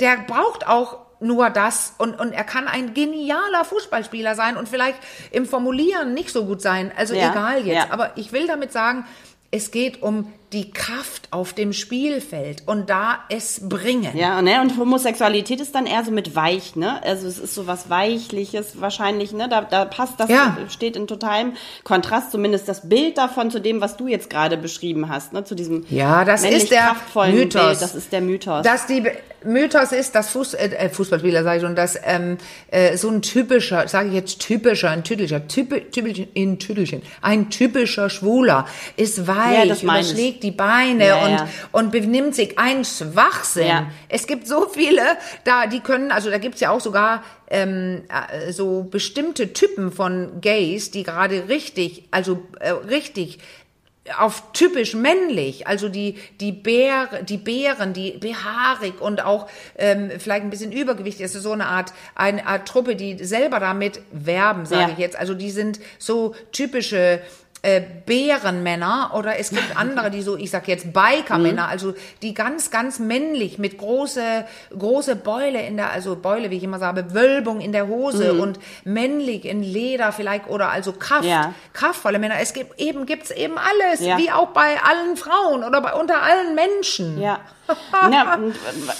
[0.00, 4.98] der braucht auch nur das und, und er kann ein genialer Fußballspieler sein und vielleicht
[5.30, 6.92] im Formulieren nicht so gut sein.
[6.96, 7.74] Also Ja, egal jetzt.
[7.74, 7.86] ja.
[7.90, 9.04] Aber ich will damit sagen,
[9.50, 14.16] es geht um die Kraft auf dem Spielfeld und da es bringen.
[14.16, 17.02] Ja, ne, und Homosexualität ist dann eher so mit weich, ne?
[17.02, 19.48] Also es ist so was Weichliches wahrscheinlich, ne?
[19.48, 20.56] Da, da passt das, Ja.
[20.68, 21.52] steht in totalem
[21.84, 25.44] Kontrast, zumindest das Bild davon zu dem, was du jetzt gerade beschrieben hast, ne?
[25.44, 27.62] Zu diesem Ja, das ist der kraftvollen Mythos.
[27.66, 28.62] Bild, das ist der Mythos.
[28.64, 29.02] Dass die
[29.44, 32.38] Mythos ist, dass Fuß, äh, äh, Fußballspieler, sage ich schon, dass ähm,
[32.70, 37.50] äh, so ein typischer, sage ich jetzt typischer, ein tüdelscher, typi, Tüdelchen, in Tüdelchen, ein
[37.50, 40.04] typischer Schwuler ist weich, Ja, das meine
[40.42, 41.48] die Beine Ja, und, ja.
[41.72, 43.66] und benimmt sich ein Schwachsinn.
[43.66, 43.86] Ja.
[44.08, 45.02] Es gibt so viele,
[45.44, 50.40] da die können, also da gibt's ja auch sogar ähm, äh, so bestimmte Typen von
[50.40, 53.38] Gays, die gerade richtig, also äh, richtig
[54.18, 59.46] auf typisch männlich, also die die Bär, die Bären, die behaarig und auch
[59.78, 63.60] ähm, vielleicht ein bisschen übergewichtig, das ist so eine Art eine Art Truppe, die selber
[63.60, 64.88] damit werben, sage Ja.
[64.90, 65.16] ich jetzt.
[65.16, 67.20] Also die sind so typische
[67.62, 72.70] äh, Bärenmänner oder es gibt andere, die so, ich sag jetzt Bikermänner, also die ganz,
[72.70, 74.44] ganz männlich mit große,
[74.76, 78.58] große Beule in der, also Beule, wie ich immer sage, Wölbung in der Hose und
[78.84, 81.54] männlich in Leder vielleicht oder also Kraft, Ja.
[81.72, 82.34] kraftvolle Männer.
[82.40, 84.18] Es gibt eben, gibt's eben alles, Ja.
[84.18, 87.20] wie auch bei allen Frauen oder bei, unter allen Menschen.
[87.20, 87.38] Ja.
[88.12, 88.38] Ja,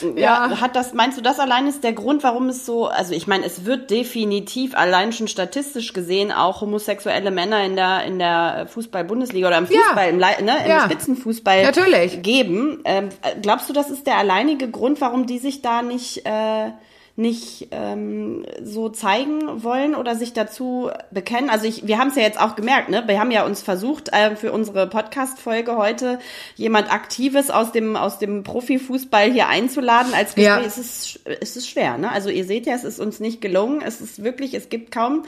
[0.02, 0.46] äh, ja.
[0.48, 0.60] Ja.
[0.60, 3.44] Hat das, meinst du, das allein ist der Grund, warum es so, also ich meine,
[3.44, 9.48] es wird definitiv allein schon statistisch gesehen auch homosexuelle Männer in der, in der Fußball-Bundesliga
[9.48, 9.80] oder im Ja.
[9.80, 10.84] Fußball, im, Lei- ne, im Ja.
[10.84, 12.22] Spitzenfußball Natürlich.
[12.22, 12.80] geben.
[12.84, 13.08] Ähm,
[13.42, 16.70] glaubst du, das ist der alleinige Grund, warum die sich da nicht, äh,
[17.14, 21.50] nicht ähm, so zeigen wollen oder sich dazu bekennen.
[21.50, 23.04] Also ich, wir haben es ja jetzt auch gemerkt, ne?
[23.06, 26.18] Wir haben ja uns versucht, äh, für unsere Podcast-Folge heute
[26.56, 30.44] jemand Aktives aus dem, aus dem Profifußball hier einzuladen als Gespräch.
[30.44, 30.60] Ja.
[30.60, 32.10] Es, ist, es ist schwer, ne?
[32.10, 33.82] Also ihr seht ja, es ist uns nicht gelungen.
[33.84, 35.24] Es ist wirklich, es gibt kaum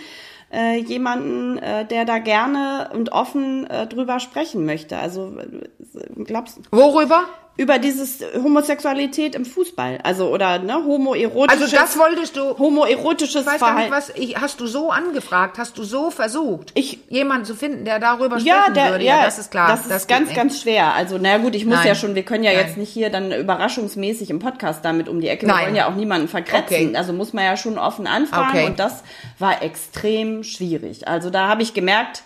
[0.50, 4.96] äh, jemanden, äh, der da gerne und offen äh, drüber sprechen möchte.
[4.96, 7.24] Also äh, glaubst Worüber?
[7.56, 12.58] Über dieses Homosexualität im Fußball, also oder ne homoerotisches Also das wolltest du.
[12.58, 13.92] homoerotisches Ich weiß gar nicht, Verhalten.
[13.92, 18.00] was ich, hast du so angefragt, hast du so versucht, Ich- jemanden zu finden, der
[18.00, 19.04] darüber Ja, sprechen der, würde.
[19.04, 19.68] ja, das ist klar.
[19.68, 20.94] Das ist geht ganz, ganz schwer.
[20.94, 21.86] Also, na gut, ich muss Nein.
[21.86, 22.66] ja schon, wir können ja Nein.
[22.66, 25.46] jetzt nicht hier dann überraschungsmäßig im Podcast damit um die Ecke.
[25.46, 25.64] Wir Nein.
[25.66, 26.88] wollen ja auch niemanden verkratzen.
[26.88, 26.96] Okay.
[26.96, 28.48] Also muss man ja schon offen anfragen.
[28.50, 28.66] Okay.
[28.66, 29.04] Und das
[29.38, 31.06] war extrem schwierig.
[31.06, 32.24] Also da habe ich gemerkt,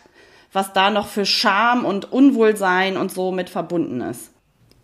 [0.55, 4.31] was da noch für Scham und Unwohlsein und so mit verbunden ist.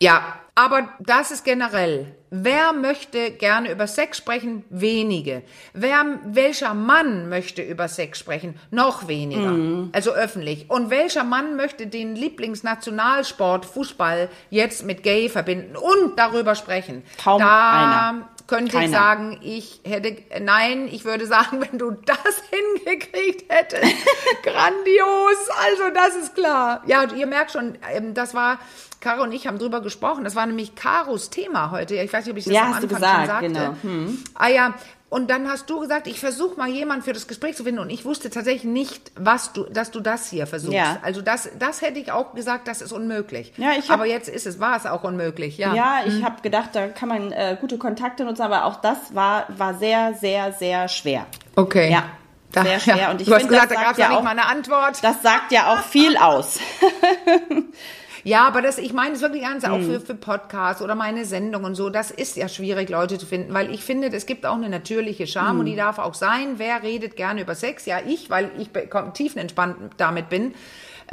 [0.04, 2.14] Ja, aber das ist generell.
[2.30, 4.64] Wer möchte gerne über Sex sprechen?
[4.68, 5.42] Wenige.
[5.72, 8.54] Wer, welcher Mann möchte über Sex sprechen?
[8.70, 9.50] Noch weniger.
[9.52, 9.90] Mhm.
[9.92, 10.68] Also öffentlich.
[10.68, 17.02] Und welcher Mann möchte den Lieblingsnationalsport Fußball jetzt mit Gay verbinden und darüber sprechen?
[17.22, 18.28] Kaum da einer.
[18.46, 18.92] Könnte ich Keiner.
[18.92, 23.82] sagen, ich hätte, nein, ich würde sagen, wenn du das hingekriegt hättest,
[24.42, 26.82] grandios, also das ist klar.
[26.86, 28.58] Ja, ihr merkt schon, ähm, das war,
[29.00, 32.32] Caro und ich haben drüber gesprochen, das war nämlich Caros Thema heute, ich weiß nicht,
[32.32, 33.46] ob ich das Ja, am Anfang gesagt, schon sagte.
[33.48, 33.76] genau.
[33.82, 34.24] Hm.
[34.34, 34.74] Ah ja,
[35.14, 37.90] und dann hast du gesagt, ich versuche mal jemanden für das Gespräch zu finden und
[37.90, 40.74] ich wusste tatsächlich nicht, was du, dass du das hier versuchst.
[40.74, 40.98] Ja.
[41.02, 43.52] Also das, das hätte ich auch gesagt, das ist unmöglich.
[43.56, 45.72] Ja, ich hab- Aber jetzt ist es, war es auch unmöglich, ja.
[45.74, 49.46] Ja, ich habe gedacht, da kann man äh, gute Kontakte nutzen, aber auch das war,
[49.56, 51.26] war sehr, sehr, sehr schwer.
[51.56, 51.92] Okay.
[51.92, 52.04] Ja,
[52.52, 52.96] Da, sehr schwer.
[52.96, 53.10] Ja.
[53.12, 54.98] Und ich du hast finde, gesagt, da gab es ja nicht auch- mal eine Antwort.
[55.02, 56.58] Das sagt ja auch viel aus.
[58.24, 61.64] Ja, aber das, ich meine es wirklich ernst, auch für, für Podcasts oder meine Sendung
[61.64, 64.56] und so, das ist ja schwierig, Leute zu finden, weil ich finde, es gibt auch
[64.56, 66.54] eine natürliche Scham und die darf auch sein.
[66.56, 67.84] Wer redet gerne über Sex?
[67.84, 68.70] Ja, ich, weil ich
[69.12, 70.54] tiefenentspannt damit bin.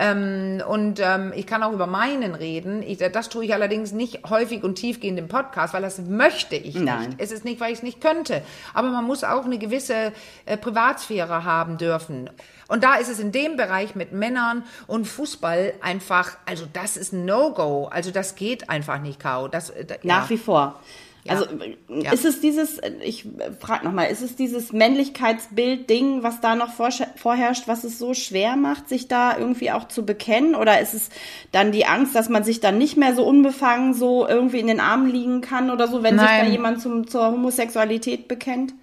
[0.02, 2.82] Ähm, und ähm, ich kann auch über meinen reden.
[2.82, 6.74] Ich, das tue ich allerdings nicht häufig und tiefgehend im Podcast, weil das möchte ich
[6.74, 7.10] Nein.
[7.10, 7.22] nicht.
[7.22, 8.42] Es ist nicht, weil ich es nicht könnte.
[8.74, 10.12] Aber man muss auch eine gewisse
[10.48, 12.32] äh, Privatsphäre haben dürfen.
[12.68, 17.14] Und da ist es in dem Bereich mit Männern und Fußball einfach, also das ist
[17.14, 17.86] ein No-Go.
[17.92, 19.50] Also das geht einfach nicht, Kau.
[19.50, 20.30] Das, äh, Nach ja.
[20.32, 20.80] wie vor.
[21.24, 21.34] Ja.
[21.34, 21.46] Also
[21.88, 22.12] Ja.
[22.12, 23.28] ist es dieses, ich
[23.60, 28.90] frage nochmal, ist es dieses Männlichkeitsbild-Ding, was da noch vorherrscht, was es so schwer macht,
[28.90, 30.56] sich da irgendwie auch zu bekennen?
[30.56, 31.10] Oder ist es
[31.52, 34.80] dann die Angst, dass man sich dann nicht mehr so unbefangen so irgendwie in den
[34.80, 36.52] Armen liegen kann oder so, wenn sich da Nein.
[36.52, 38.74] jemand zum, zur Homosexualität bekennt?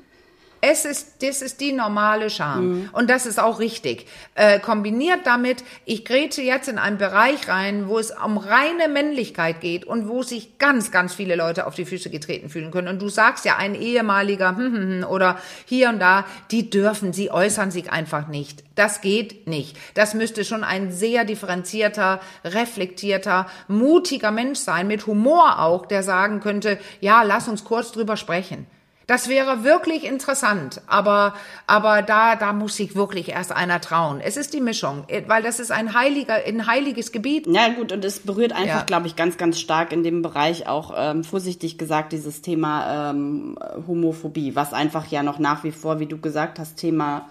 [0.60, 2.66] Es ist, das ist die normale Scham.
[2.66, 2.90] Mhm.
[2.92, 4.06] Und das ist auch richtig.
[4.34, 9.60] Äh, kombiniert damit, ich grätsche jetzt in einen Bereich rein, wo es um reine Männlichkeit
[9.60, 12.88] geht und wo sich ganz, ganz viele Leute auf die Füße getreten fühlen können.
[12.88, 17.12] Und du sagst ja, ein ehemaliger hm, hm, hm, oder hier und da, die dürfen,
[17.12, 18.64] sie äußern sich einfach nicht.
[18.74, 19.76] Das geht nicht.
[19.94, 26.40] Das müsste schon ein sehr differenzierter, reflektierter, mutiger Mensch sein, mit Humor auch, der sagen
[26.40, 28.66] könnte, ja, lass uns kurz drüber sprechen.
[29.08, 31.32] Das wäre wirklich interessant, aber,
[31.66, 34.20] aber da, da muss sich wirklich erst einer trauen.
[34.20, 37.46] Es ist die Mischung, äh, weil das ist ein heiliger, ein heiliges Gebiet.
[37.46, 38.82] Ja, gut, und es berührt einfach, Ja.
[38.84, 43.58] glaube ich, ganz, ganz stark in dem Bereich auch, ähm, vorsichtig gesagt, dieses Thema ähm,
[43.86, 47.30] Homophobie, was einfach ja noch nach wie vor, wie du gesagt hast, Thema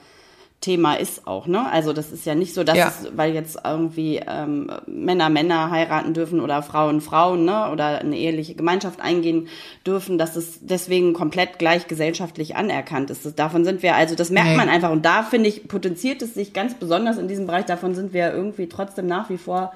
[0.60, 1.72] Thema ist auch, ne?
[1.72, 2.88] Also das ist ja nicht so, dass Ja.
[2.88, 7.70] es, weil jetzt irgendwie ähm, Männer Männer heiraten dürfen oder Frauen Frauen, ne?
[7.72, 9.50] Oder eine eheliche Gemeinschaft eingehen
[9.86, 13.24] dürfen, dass es deswegen komplett gleich gesellschaftlich anerkannt ist.
[13.26, 14.58] Das, davon sind wir, also das merkt Nee.
[14.58, 17.94] man einfach und da finde ich, potenziert es sich ganz besonders in diesem Bereich, davon
[17.94, 19.74] sind wir irgendwie trotzdem nach wie vor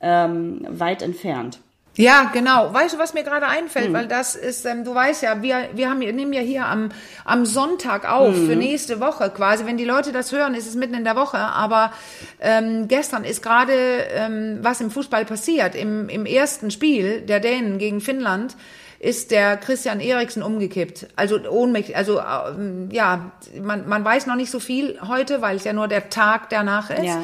[0.00, 1.60] ähm, weit entfernt.
[1.96, 2.72] Ja, genau.
[2.74, 3.92] Weißt du, was mir gerade einfällt, Hm.
[3.92, 6.88] weil das ist, ähm, du weißt ja, wir, wir haben, wir nehmen ja hier am,
[7.24, 8.46] am Sonntag auf Hm.
[8.48, 9.64] für nächste Woche quasi.
[9.64, 11.38] Wenn die Leute das hören, ist es mitten in der Woche.
[11.38, 11.92] Aber
[12.40, 15.74] ähm, gestern ist gerade ähm, was im Fußball passiert.
[15.76, 18.56] Im, Im ersten Spiel der Dänen gegen Finnland
[18.98, 21.08] ist der Christian Eriksen umgekippt.
[21.14, 23.30] Also ohnmächtig, also ähm, ja,
[23.62, 26.90] man, man weiß noch nicht so viel heute, weil es ja nur der Tag danach
[26.90, 27.04] ist.
[27.04, 27.22] Ja.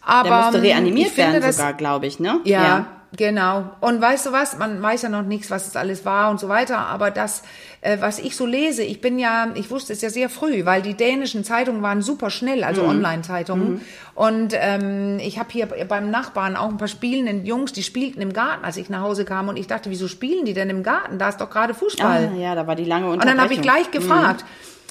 [0.00, 2.40] Aber Der musste ähm, reanimiert werden sogar, glaube ich, ne?
[2.44, 3.70] ja, genau.
[3.80, 4.58] Und weißt du was?
[4.58, 6.78] Man weiß ja noch nichts, was es alles war und so weiter.
[6.78, 7.42] Aber das,
[7.80, 10.82] äh, was ich so lese, ich bin ja, ich wusste es ja sehr früh, weil
[10.82, 13.80] die dänischen Zeitungen waren super schnell, also Online-Zeitungen.
[14.14, 18.32] Und ähm, ich habe hier beim Nachbarn auch ein paar spielenden Jungs, die spielten im
[18.32, 19.48] Garten, als ich nach Hause kam.
[19.48, 21.18] Und ich dachte, wieso spielen die denn im Garten?
[21.18, 22.30] Da ist doch gerade Fußball.
[22.34, 23.36] Ah, ja, da war die lange Und Unterbrechung.
[23.36, 24.44] dann habe ich gleich gefragt.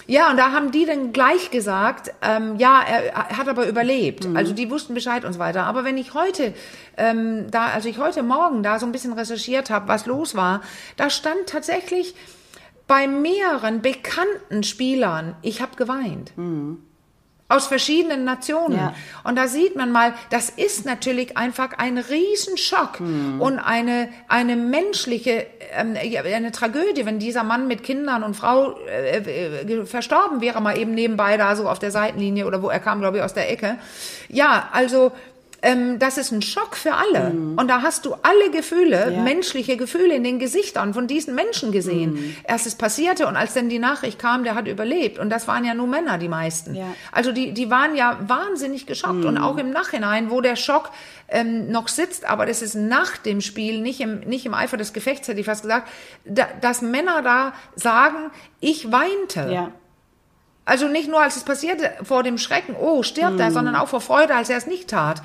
[0.08, 4.26] Ja, und da haben die dann gleich gesagt, ähm, ja, er hat aber überlebt.
[4.36, 5.64] Also die wussten Bescheid und so weiter.
[5.64, 6.54] Aber wenn ich heute,
[6.98, 10.62] ähm, da, also ich heute Morgen da so ein bisschen recherchiert habe, was los war,
[10.98, 12.16] da stand tatsächlich
[12.88, 16.34] bei mehreren bekannten Spielern, ich habe geweint.
[17.52, 18.78] Aus verschiedenen Nationen.
[18.78, 18.94] Ja.
[19.24, 23.00] Und da sieht man mal, das ist natürlich einfach ein Riesenschock
[23.40, 25.46] und eine, eine menschliche,
[26.04, 30.78] ja, eine Tragödie, wenn dieser Mann mit Kindern und Frau äh, äh, verstorben wäre, mal
[30.78, 33.52] eben nebenbei da so auf der Seitenlinie oder wo er kam, glaube ich, aus der
[33.52, 33.78] Ecke.
[34.30, 35.12] Ja, also
[35.64, 37.32] ähm, das ist ein Schock für alle.
[37.56, 39.22] Und da hast du alle Gefühle, Ja.
[39.22, 42.36] menschliche Gefühle in den Gesichtern von diesen Menschen gesehen.
[42.48, 45.20] Erst es passierte und als dann die Nachricht kam, der hat überlebt.
[45.20, 46.74] Und das waren ja nur Männer, die meisten.
[46.76, 46.86] Ja.
[47.12, 49.24] Also die, die waren ja wahnsinnig geschockt.
[49.26, 50.90] Und auch im Nachhinein, wo der Schock
[51.28, 54.94] ähm, noch sitzt, aber das ist nach dem Spiel, nicht im, nicht im Eifer des
[54.94, 55.88] Gefechts, hätte ich fast gesagt,
[56.26, 59.50] da, dass Männer da sagen, ich weinte.
[59.52, 59.72] Ja.
[60.72, 64.00] Also nicht nur, als es passierte, vor dem Schrecken, oh, stirbt er, sondern auch vor
[64.00, 65.22] Freude, als er es nicht tat.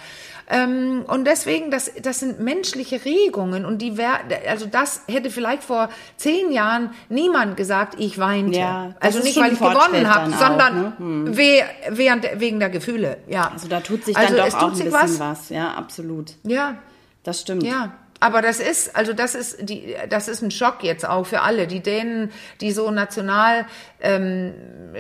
[0.50, 5.62] Ähm, und deswegen, das, das sind menschliche Regungen und die wär, also das hätte vielleicht
[5.62, 8.58] vor zehn Jahren niemand gesagt, ich weinte.
[8.58, 13.18] Ja, also nicht, weil ich gewonnen habe, sondern we, während, wegen der Gefühle.
[13.28, 13.52] Ja.
[13.52, 15.48] Also da tut sich Also dann es doch tut auch ein sich bisschen was.
[15.48, 16.32] Ja, absolut.
[16.42, 16.74] Ja,
[17.22, 17.62] Das stimmt.
[17.62, 17.92] ja.
[18.20, 21.66] Aber das ist, also das ist die, das ist ein Schock jetzt auch für alle.
[21.66, 23.66] Die Dänen, die so national
[24.00, 24.52] ähm,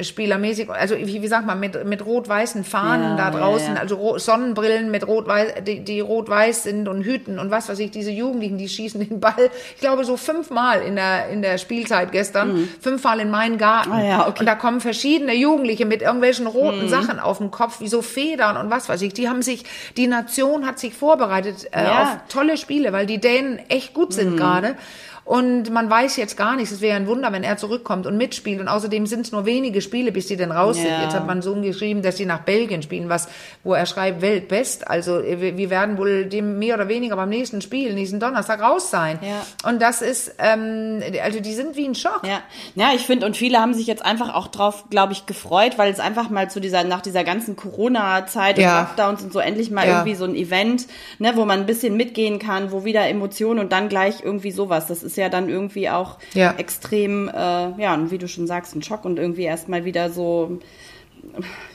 [0.02, 3.80] spielermäßig, also wie, wie sagt man, mit, mit rot-weißen Fahnen Ja, da ja, draußen, ja.
[3.80, 7.90] also ro Sonnenbrillen mit rot-weiß, die, die rot-weiß sind und Hüten und was weiß ich,
[7.90, 12.12] diese Jugendlichen, die schießen den Ball, ich glaube so fünfmal in der, in der Spielzeit
[12.12, 13.90] gestern, fünfmal in meinen Garten.
[13.90, 13.94] Mhm.
[13.96, 14.40] Ah, ja, okay.
[14.40, 16.88] Und da kommen verschiedene Jugendliche mit irgendwelchen roten Mhm.
[16.88, 19.14] Sachen auf dem Kopf, wie so Federn und was weiß ich.
[19.14, 19.64] Die haben sich,
[19.96, 22.02] die Nation hat sich vorbereitet äh, Ja.
[22.02, 24.36] auf tolle Spiele, weil die Dänen echt gut sind Mhm.
[24.36, 24.76] gerade.
[25.26, 26.70] Und man weiß jetzt gar nichts.
[26.70, 28.60] Es wäre ein Wunder, wenn er zurückkommt und mitspielt.
[28.60, 30.86] Und außerdem sind es nur wenige Spiele, bis die denn raus sind.
[30.88, 31.02] Ja.
[31.02, 33.28] Jetzt hat man so geschrieben, dass sie nach Belgien spielen, was,
[33.64, 34.86] wo er schreibt, Weltbest.
[34.86, 38.88] Also wir wir werden wohl dem mehr oder weniger beim nächsten Spiel, nächsten Donnerstag raus
[38.92, 39.18] sein.
[39.20, 39.68] Ja.
[39.68, 42.20] Und das ist, ähm, also die sind wie ein Schock.
[42.22, 42.40] Ja,
[42.76, 45.90] ja ich finde, und viele haben sich jetzt einfach auch drauf, glaube ich, gefreut, weil
[45.90, 48.80] es einfach mal zu dieser, nach dieser ganzen Corona-Zeit Ja.
[48.82, 49.94] und Lockdowns und so endlich mal Ja.
[49.98, 50.86] irgendwie so ein Event,
[51.18, 54.86] ne, wo man ein bisschen mitgehen kann, wo wieder Emotionen und dann gleich irgendwie sowas.
[54.86, 56.54] Das ist ja dann irgendwie auch Ja.
[56.56, 57.32] extrem, äh,
[57.80, 60.58] ja, und wie du schon sagst, ein Schock und irgendwie erstmal wieder so,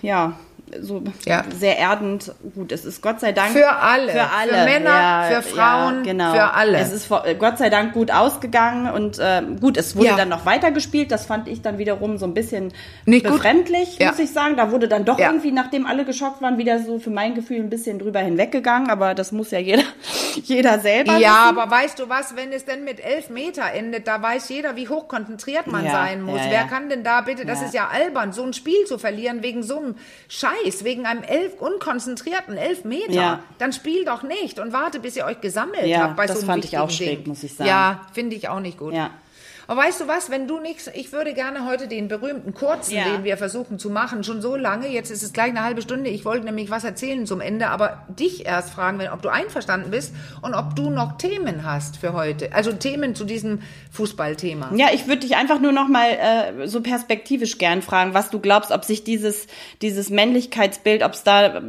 [0.01, 0.33] ja,
[0.79, 1.43] so Ja.
[1.59, 2.33] sehr erdend.
[2.55, 4.11] Gut, es ist Gott sei Dank Für alle.
[4.11, 6.33] für alle, Für Männer, ja, für Frauen, ja, genau.
[6.33, 6.77] für alle.
[6.77, 10.45] Es ist vor- Gott sei Dank gut ausgegangen und äh, gut, es wurde dann noch
[10.45, 11.11] weitergespielt.
[11.11, 12.71] Das fand ich dann wiederum so ein bisschen
[13.05, 13.33] Nicht gut.
[13.35, 14.09] befremdlich, Ja.
[14.09, 14.55] muss ich sagen.
[14.55, 17.69] Da wurde dann doch irgendwie, nachdem alle geschockt waren, wieder so für mein Gefühl ein
[17.69, 18.89] bisschen drüber hinweggegangen.
[18.89, 19.83] Aber das muss ja jeder,
[20.43, 21.57] jeder selber Ja, wissen.
[21.59, 24.87] aber weißt du was, wenn es denn mit elf Meter endet, da weiß jeder, wie
[24.87, 26.39] hoch konzentriert man sein muss.
[26.49, 29.63] Wer kann denn da bitte, das ist ja albern, so ein Spiel zu verlieren wegen
[29.63, 29.95] so einem
[30.29, 30.51] Scheiß,
[30.83, 33.11] wegen einem elf unkonzentrierten elf Meter.
[33.11, 33.39] Ja.
[33.57, 36.41] Dann spiel doch nicht und warte, bis ihr euch gesammelt Ja, habt bei das so
[36.41, 37.27] einem fand ich auch schräg, Ding.
[37.27, 37.67] muss ich sagen.
[37.69, 38.93] Ja, finde ich auch nicht gut.
[38.93, 39.11] Ja.
[39.71, 43.05] Aber weißt du was, wenn du nichts, ich würde gerne heute den berühmten kurzen, Ja.
[43.05, 46.09] den wir versuchen zu machen, schon so lange, jetzt ist es gleich eine halbe Stunde,
[46.09, 49.89] ich wollte nämlich was erzählen zum Ende, aber dich erst fragen, wenn, ob du einverstanden
[49.89, 53.59] bist und ob du noch Themen hast für heute, also Themen zu diesem
[53.91, 54.71] Fußballthema.
[54.75, 58.39] Ja, ich würde dich einfach nur noch mal äh, so perspektivisch gern fragen, was du
[58.41, 59.47] glaubst, ob sich dieses
[59.81, 61.61] dieses Männlichkeitsbild, ob es da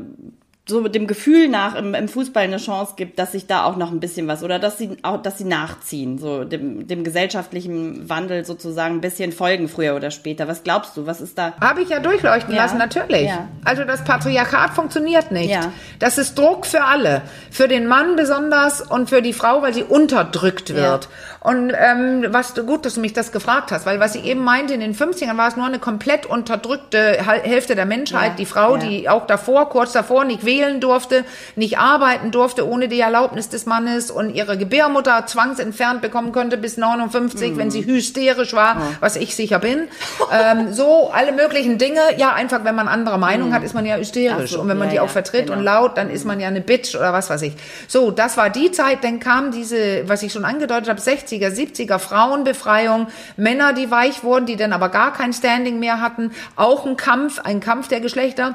[0.72, 3.76] so mit dem Gefühl nach im, im Fußball eine Chance gibt, dass sich da auch
[3.76, 8.08] noch ein bisschen was oder dass sie auch, dass sie nachziehen, so dem, dem gesellschaftlichen
[8.08, 10.48] Wandel sozusagen ein bisschen folgen früher oder später.
[10.48, 11.06] Was glaubst du?
[11.06, 11.52] Was ist da?
[11.60, 12.62] Habe ich ja durchleuchten Ja.
[12.64, 13.28] lassen, natürlich.
[13.28, 13.48] Ja.
[13.64, 15.50] Also das Patriarchat funktioniert nicht.
[15.50, 15.72] Ja.
[15.98, 17.22] Das ist Druck für alle.
[17.50, 21.08] Für den Mann besonders und für die Frau, weil sie unterdrückt wird.
[21.40, 24.74] Und ähm, was gut, dass du mich das gefragt hast, weil was ich eben meinte,
[24.74, 28.38] in den 50ern war es nur eine komplett unterdrückte Hälfte der Menschheit.
[28.38, 31.24] Die Frau, die auch davor, kurz davor, nicht wählen durfte,
[31.56, 36.76] nicht arbeiten durfte ohne die Erlaubnis des Mannes und ihre Gebärmutter zwangsentfernt bekommen konnte bis
[36.76, 37.70] 59, wenn Mhm.
[37.70, 39.88] sie hysterisch war, was ich sicher bin.
[40.32, 42.00] ähm, so alle möglichen Dinge.
[42.16, 44.52] Ja, einfach, wenn man andere Meinung hat, ist man ja hysterisch.
[44.52, 45.58] So, und wenn man ja, die ja, auch vertritt genau.
[45.58, 47.54] und laut, dann ist man ja eine Bitch oder was weiß ich.
[47.88, 49.04] So, das war die Zeit.
[49.04, 53.08] Dann kam diese, was ich schon angedeutet habe, 60er, 70er Frauenbefreiung.
[53.36, 56.32] Männer, die weich wurden, die dann aber gar kein Standing mehr hatten.
[56.56, 58.54] Auch ein Kampf, ein Kampf der Geschlechter.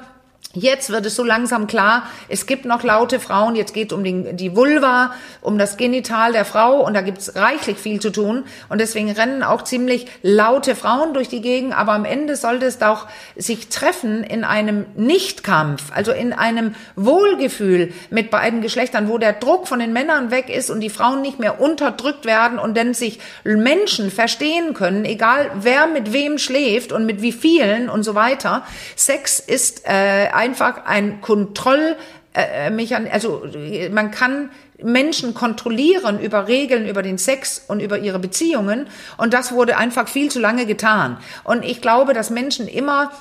[0.54, 4.38] Jetzt wird es so langsam klar, es gibt noch laute Frauen, jetzt geht um den,
[4.38, 8.46] die Vulva, um das Genital der Frau und da gibt es reichlich viel zu tun.
[8.70, 12.80] Und deswegen rennen auch ziemlich laute Frauen durch die Gegend, aber am Ende sollte es
[12.80, 19.34] doch sich treffen in einem Nichtkampf, also in einem Wohlgefühl mit beiden Geschlechtern, wo der
[19.34, 22.94] Druck von den Männern weg ist und die Frauen nicht mehr unterdrückt werden und dann
[22.94, 28.16] sich Menschen verstehen können, egal wer mit wem schläft und mit wie vielen und so
[28.16, 28.64] weiter.
[28.96, 31.96] Sex ist äh, einfach ein Kontroll
[32.34, 37.98] äh, Mechan also äh, man kann Menschen kontrollieren über Regeln, über den Sex und über
[37.98, 41.18] ihre Beziehungen und das wurde einfach viel zu lange getan.
[41.44, 43.12] Und ich glaube, dass Menschen immer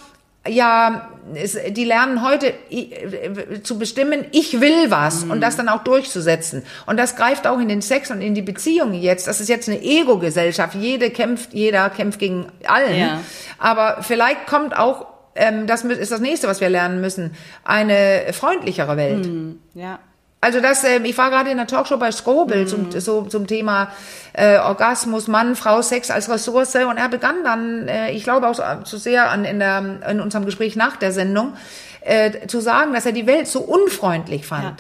[0.48, 1.08] ja,
[1.70, 6.62] die lernen heute äh, zu bestimmen, ich will was und das dann auch durchzusetzen.
[6.86, 9.26] Und das greift auch in den Sex und in die Beziehungen jetzt.
[9.26, 10.76] Das ist jetzt eine Ego-Gesellschaft.
[10.76, 12.96] Jede kämpft, jeder kämpft gegen allen.
[12.96, 13.20] Ja.
[13.58, 15.06] Aber vielleicht kommt auch,
[15.36, 17.32] ähm, das ist das nächste, was wir lernen müssen,
[17.64, 19.28] eine freundlichere Welt.
[19.74, 19.98] Ja.
[20.40, 22.66] Also das, äh, ich war gerade in der Talkshow bei Strobel Mhm.
[22.68, 23.90] zum, so, zum Thema
[24.32, 28.54] äh, Orgasmus, Mann, Frau, Sex als Ressource und er begann dann, äh, ich glaube auch
[28.54, 31.54] so, zu sehr an in, der, in unserem Gespräch nach der Sendung,
[32.02, 34.64] äh, zu sagen, dass er die Welt so unfreundlich fand.
[34.64, 34.70] Ja.
[34.70, 34.76] Mhm.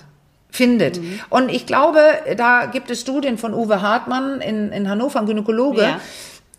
[0.48, 1.00] Findet.
[1.28, 2.00] Und ich glaube,
[2.36, 5.82] da gibt es Studien von Uwe Hartmann in, in Hannover, ein Gynäkologe.
[5.82, 6.00] Ja.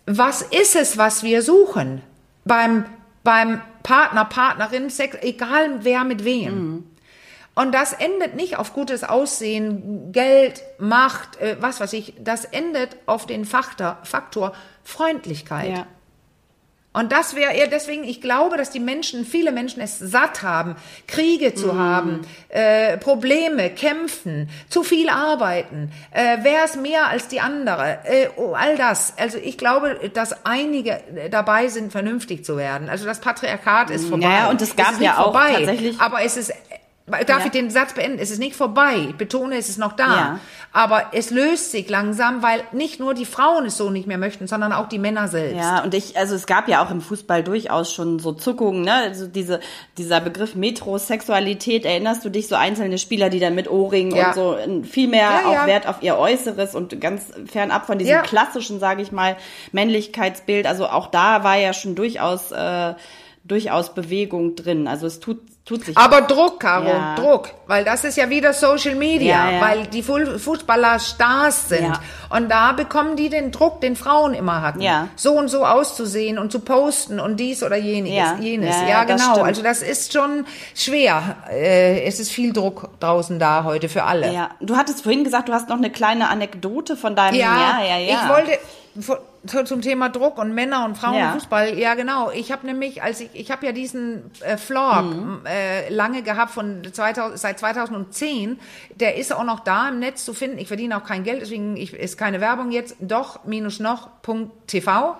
[0.06, 2.02] Was ist es, was wir suchen?
[2.44, 2.84] Beim,
[3.24, 6.84] beim Partner, Partnerin, Sex, egal wer mit wem.
[7.54, 12.12] Und das endet nicht auf gutes Aussehen, Geld, Macht, äh, was weiß ich.
[12.20, 14.52] Das endet auf den Faktor, Faktor
[14.84, 15.70] Freundlichkeit.
[15.70, 15.86] Ja.
[16.94, 20.74] Und das wäre eher deswegen, ich glaube, dass die Menschen, viele Menschen es satt haben,
[21.06, 27.40] Kriege zu haben, äh, Probleme, kämpfen, zu viel arbeiten, äh, wer ist mehr als die
[27.40, 29.12] andere, äh, oh, all das.
[29.18, 32.88] Also ich glaube, dass einige dabei sind, vernünftig zu werden.
[32.88, 34.24] Also das Patriarchat ist vorbei.
[34.26, 36.52] Ja, und es gab nicht ja auch vorbei, tatsächlich- Aber es ist
[37.10, 37.46] Darf Ja.
[37.46, 38.18] ich den Satz beenden?
[38.20, 39.06] Es ist nicht vorbei.
[39.10, 40.06] Ich betone, es ist noch da.
[40.06, 40.40] Ja.
[40.72, 44.46] Aber es löst sich langsam, weil nicht nur die Frauen es so nicht mehr möchten,
[44.46, 45.56] sondern auch die Männer selbst.
[45.56, 48.92] Ja, und ich, also es gab ja auch im Fußball durchaus schon so Zuckungen, ne?
[48.92, 49.60] Also diese,
[49.96, 54.28] dieser Begriff Metrosexualität, erinnerst du dich, so einzelne Spieler, die dann mit Ohrringen Ja.
[54.28, 55.66] und so viel mehr auch.
[55.66, 59.36] Wert auf ihr Äußeres und ganz fernab von diesem klassischen, sage ich mal,
[59.72, 60.66] Männlichkeitsbild.
[60.66, 62.94] Also auch da war ja schon durchaus, äh,
[63.44, 64.86] durchaus Bewegung drin.
[64.88, 65.96] Also es tut, tut sich.
[65.96, 67.14] Aber Druck, Caro, Ja.
[67.14, 67.50] Druck.
[67.66, 69.60] Weil das ist ja wieder Social Media, Ja, ja.
[69.60, 71.92] weil die Fu- Fußballer Stars sind.
[72.30, 74.82] Und da bekommen die den Druck, den Frauen immer hatten.
[75.16, 78.36] So und so auszusehen und zu posten und dies oder jeniges, Ja.
[78.40, 78.74] jenes.
[78.88, 79.34] Ja, das genau.
[79.34, 79.46] stimmt.
[79.48, 81.36] Also das ist schon schwer.
[81.50, 84.32] Äh, es ist viel Druck draußen da heute für alle.
[84.32, 87.84] ja, du hattest vorhin gesagt, du hast noch eine kleine Anekdote von deinem Ja, ja,
[87.84, 88.22] ja, ja.
[88.22, 88.58] ich wollte
[89.48, 91.28] zu- zum Thema Druck und Männer und Frauen Ja.
[91.28, 91.78] im Fußball.
[91.78, 92.30] Ja, genau.
[92.30, 95.40] Ich habe nämlich, als ich, ich habe ja diesen äh, Vlog Mhm.
[95.46, 98.58] äh, lange gehabt von 2000, seit 2010.
[98.94, 100.58] Der ist auch noch da im Netz zu finden.
[100.58, 102.96] Ich verdiene auch kein Geld, deswegen ich, ist keine Werbung jetzt.
[103.00, 105.16] Doch minus noch Punkt TV.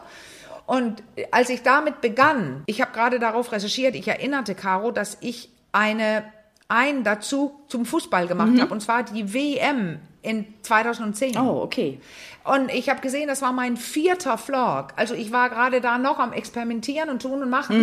[0.66, 5.48] Und als ich damit begann, ich habe gerade darauf recherchiert, ich erinnerte Caro, dass ich
[5.72, 6.24] eine
[6.70, 8.60] ein dazu zum Fußball gemacht Mhm.
[8.60, 11.36] habe und zwar die WM in 2010.
[11.38, 12.00] Oh, okay.
[12.44, 14.88] Und ich habe gesehen, das war mein vierter Vlog.
[14.96, 17.74] Also ich war gerade da noch am Experimentieren und tun und machen.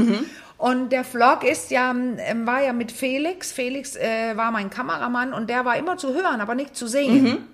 [0.57, 3.51] Und der Vlog ist ja, ähm, war ja mit Felix.
[3.51, 7.47] Felix äh, war mein Kameramann und der war immer zu hören, aber nicht zu sehen.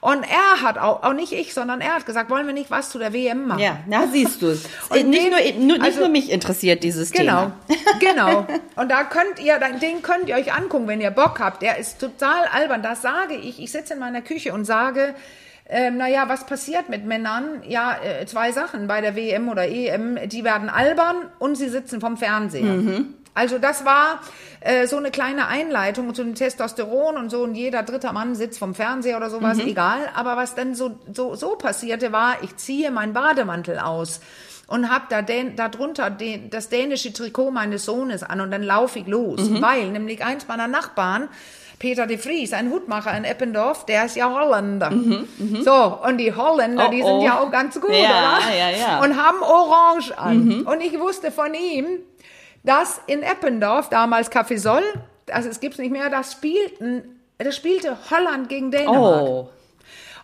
[0.00, 2.90] Und er hat auch, auch nicht ich, sondern er hat gesagt, wollen wir nicht was
[2.90, 3.60] zu der WM machen?
[3.60, 4.64] Ja, na siehst du es.
[4.90, 7.76] Und Nicht, den- nur, nur, nicht also- nur mich interessiert dieses Genau, Thema.
[8.00, 8.46] genau.
[8.76, 11.62] Und da könnt ihr, den könnt ihr euch angucken, wenn ihr Bock habt.
[11.62, 12.82] Der ist total albern.
[12.82, 13.60] Das sage ich.
[13.60, 15.14] Ich sitze in meiner Küche und sage,
[15.68, 17.62] ähm, naja, was passiert mit Männern?
[17.66, 20.18] Ja, äh, zwei Sachen bei der WM oder EM.
[20.28, 22.62] Die werden albern und sie sitzen vom Fernseher.
[23.36, 24.20] Also das war
[24.60, 28.58] äh, so eine kleine Einleitung zu dem Testosteron und so und jeder dritte Mann sitzt
[28.58, 30.00] vom Fernseher oder sowas, egal.
[30.16, 34.20] Aber was dann so, so, so passierte war, ich ziehe meinen Bademantel aus
[34.66, 38.98] und hab da den, darunter den, das dänische Trikot meines Sohnes an und dann laufe
[38.98, 39.62] ich los, Mhm.
[39.62, 41.28] weil nämlich eins meiner Nachbarn
[41.78, 44.90] Peter de Vries, ein Hutmacher in Eppendorf, der ist ja Holländer.
[45.62, 47.06] So, und die Holländer, Mhm, Oh, die oh.
[47.06, 48.56] sind ja auch ganz gut, Ja, oder?
[48.56, 48.96] ja, ja.
[48.96, 49.02] Mhm.
[49.04, 50.62] Und haben Orange an.
[50.62, 51.84] Und ich wusste von ihm,
[52.66, 54.82] dass in Eppendorf, damals Café Soll,
[55.30, 59.22] also es gibt's nicht mehr, das spielten, das spielte Holland gegen Dänemark.
[59.22, 59.48] Oh.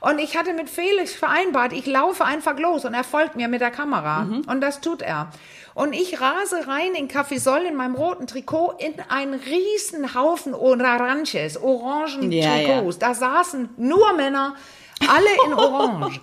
[0.00, 3.60] Und ich hatte mit Felix vereinbart, ich laufe einfach los und er folgt mir mit
[3.60, 4.22] der Kamera.
[4.48, 5.30] Und das tut er.
[5.74, 10.54] Und ich rase rein in Café Soll in meinem roten Trikot in einen riesen Haufen
[10.54, 12.98] Oranges, orangen Ja, Trikots.
[12.98, 14.56] Da saßen nur Männer,
[15.08, 16.20] alle in Orange.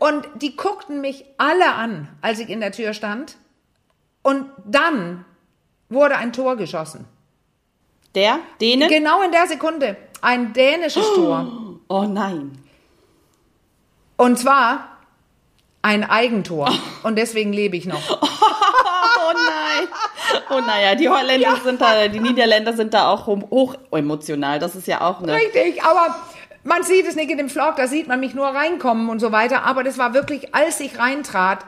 [0.00, 3.36] und die guckten mich alle an, als ich in der Tür stand.
[4.22, 5.24] Und dann
[5.92, 7.06] wurde ein Tor geschossen.
[8.14, 8.38] Der?
[8.60, 8.88] Dänen?
[8.88, 9.96] Genau in der Sekunde.
[10.20, 11.46] Ein dänisches Tor.
[11.88, 12.52] oh nein.
[14.16, 14.98] Und zwar
[15.82, 16.72] ein Eigentor.
[17.02, 18.00] Und deswegen lebe ich noch.
[19.24, 19.88] Oh nein.
[20.50, 24.58] Oh naja, die Holländer sind da, die Niederländer sind da auch hoch hoch emotional.
[24.58, 25.32] Das ist ja auch eine.
[25.34, 26.14] Richtig, aber
[26.64, 29.32] man sieht es nicht in dem Vlog, da sieht man mich nur reinkommen und so
[29.32, 29.64] weiter.
[29.64, 31.64] Aber das war wirklich, als ich reintrat,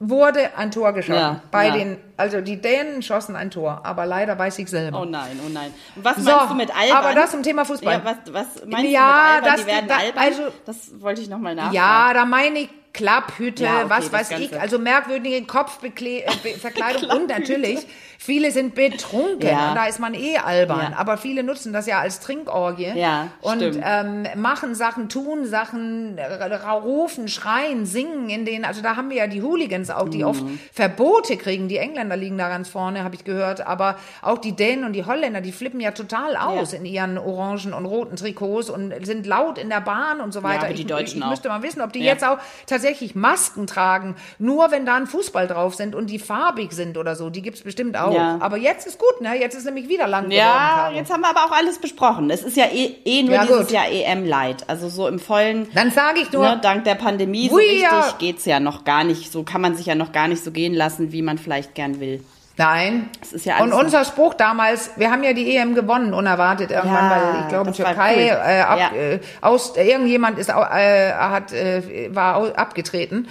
[0.00, 1.18] wurde ein Tor geschossen.
[1.20, 1.72] Ja, Bei ja.
[1.74, 5.00] den, also die Dänen schossen ein Tor, aber leider weiß ich selber.
[5.02, 5.74] Oh nein, oh nein.
[5.96, 6.96] Was So, meinst du mit albern?
[6.98, 7.94] aber das zum Thema Fußball.
[7.94, 9.44] Ja, was, was meinst Ja, du mit albern?
[9.44, 10.22] das- die werden da- albern?
[10.22, 11.74] also- das wollte ich nochmal nachfragen.
[11.74, 14.44] Ja, da meine ich Klapphüte, Ja, okay, was weiß Ganze.
[14.44, 17.86] ich, also merkwürdige Kopfverkleidung und natürlich,
[18.18, 19.68] viele sind betrunken Ja.
[19.70, 20.98] und da ist man eh albern, Ja.
[20.98, 26.54] aber viele nutzen das ja als Trinkorgie Ja, und ähm, machen Sachen, tun Sachen, äh,
[26.68, 30.42] rufen, schreien, singen in denen, also da haben wir ja die Hooligans auch, die oft
[30.42, 30.58] Mhm.
[30.72, 34.84] Verbote kriegen, die Engländer liegen da ganz vorne, habe ich gehört, aber auch die Dänen
[34.84, 36.78] und die Holländer, die flippen ja total aus Ja.
[36.78, 40.64] in ihren orangen und roten Trikots und sind laut in der Bahn und so weiter.
[40.64, 41.30] aber die ich, Deutschen ich auch.
[41.30, 42.06] müsste mal wissen, ob die Ja.
[42.12, 46.72] jetzt auch tatsächlich Masken tragen, nur wenn da ein Fußball drauf sind und die farbig
[46.72, 47.30] sind oder so.
[47.30, 48.14] Die gibt's bestimmt auch.
[48.14, 48.38] Ja.
[48.40, 49.38] Aber jetzt ist gut, ne?
[49.38, 50.38] Jetzt ist nämlich wieder lang geworden.
[50.38, 52.30] Ja, jetzt haben wir aber auch alles besprochen.
[52.30, 53.70] Es ist ja eh, eh nur Ja, dieses gut.
[53.70, 54.68] Jahr EM-Light.
[54.68, 58.14] Also so im vollen, Dann sage ich nur, ne, dank der Pandemie, so richtig are-
[58.18, 59.30] geht's ja noch gar nicht.
[59.32, 62.00] So kann man sich ja noch gar nicht so gehen lassen, wie man vielleicht gern
[62.00, 62.22] will.
[62.58, 63.08] Nein.
[63.22, 66.70] Es ist ja alles und unser Spruch damals, wir haben ja die EM gewonnen, unerwartet
[66.70, 68.40] irgendwann, Ja, weil ich glaube das Türkei cool.
[68.46, 68.92] äh, ab, Ja.
[68.98, 73.28] äh, aus irgendjemand ist äh, hat äh, war abgetreten.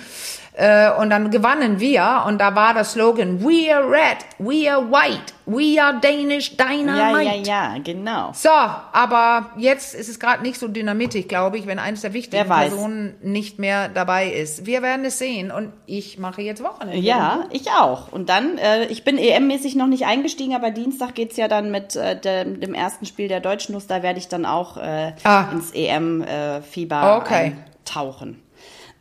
[0.59, 4.81] Äh, und dann gewannen wir und da war der Slogan We are red, we are
[4.89, 7.23] white, we are Danish Dynamite.
[7.29, 8.31] Ja, ja, ja, genau.
[8.33, 12.47] So, aber jetzt ist es gerade nicht so dynamitig, glaube ich, wenn eines der wichtigen.
[12.47, 14.65] Personen nicht mehr dabei ist.
[14.65, 16.97] Wir werden es sehen und ich mache jetzt Wochenende.
[16.97, 18.11] Ja, ich auch.
[18.11, 21.95] Und dann, äh, ich bin EM-mäßig noch nicht eingestiegen, aber Dienstag geht's ja dann mit
[21.95, 23.85] äh, dem, dem ersten Spiel der Deutschen los.
[23.85, 25.45] Da werde ich dann auch äh, Ah.
[25.51, 27.53] ins EM-Fieber Okay.
[27.85, 28.41] tauchen.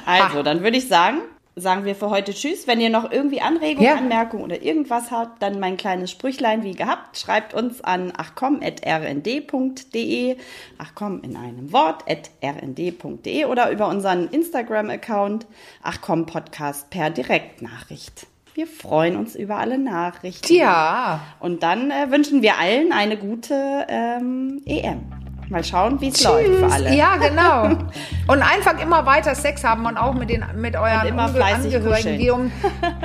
[0.06, 1.18] also, dann würde ich sagen,
[1.56, 2.66] sagen wir für heute Tschüss.
[2.66, 3.96] Wenn ihr noch irgendwie Anregungen, Ja.
[3.96, 7.18] Anmerkungen oder irgendwas habt, dann mein kleines Sprüchlein wie gehabt.
[7.18, 10.36] Schreibt uns an achcom.rnd.de.
[10.78, 15.46] Achcom in einem Wort, rnd.de oder über unseren Instagram-Account
[15.82, 18.26] Achcom Podcast per Direktnachricht.
[18.54, 20.52] Wir freuen uns über alle Nachrichten.
[20.52, 25.02] Ja, Und dann äh, wünschen wir allen eine gute ähm, EM.
[25.50, 26.94] Mal schauen, wie es läuft für alle.
[26.94, 27.68] Ja, genau.
[28.28, 32.18] Und einfach immer weiter Sex haben und auch mit den mit euren Und immer Angehörigen,
[32.18, 32.52] die um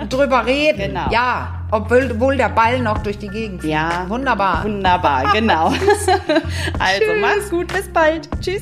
[0.09, 0.93] drüber reden.
[0.93, 1.09] Genau.
[1.11, 3.73] Ja, obwohl, obwohl der Ball noch durch die Gegend fliegt.
[3.73, 4.63] Ja, Wunderbar.
[4.63, 5.67] Wunderbar, genau.
[6.79, 8.29] also, mach's gut, bis bald.
[8.41, 8.61] Tschüss.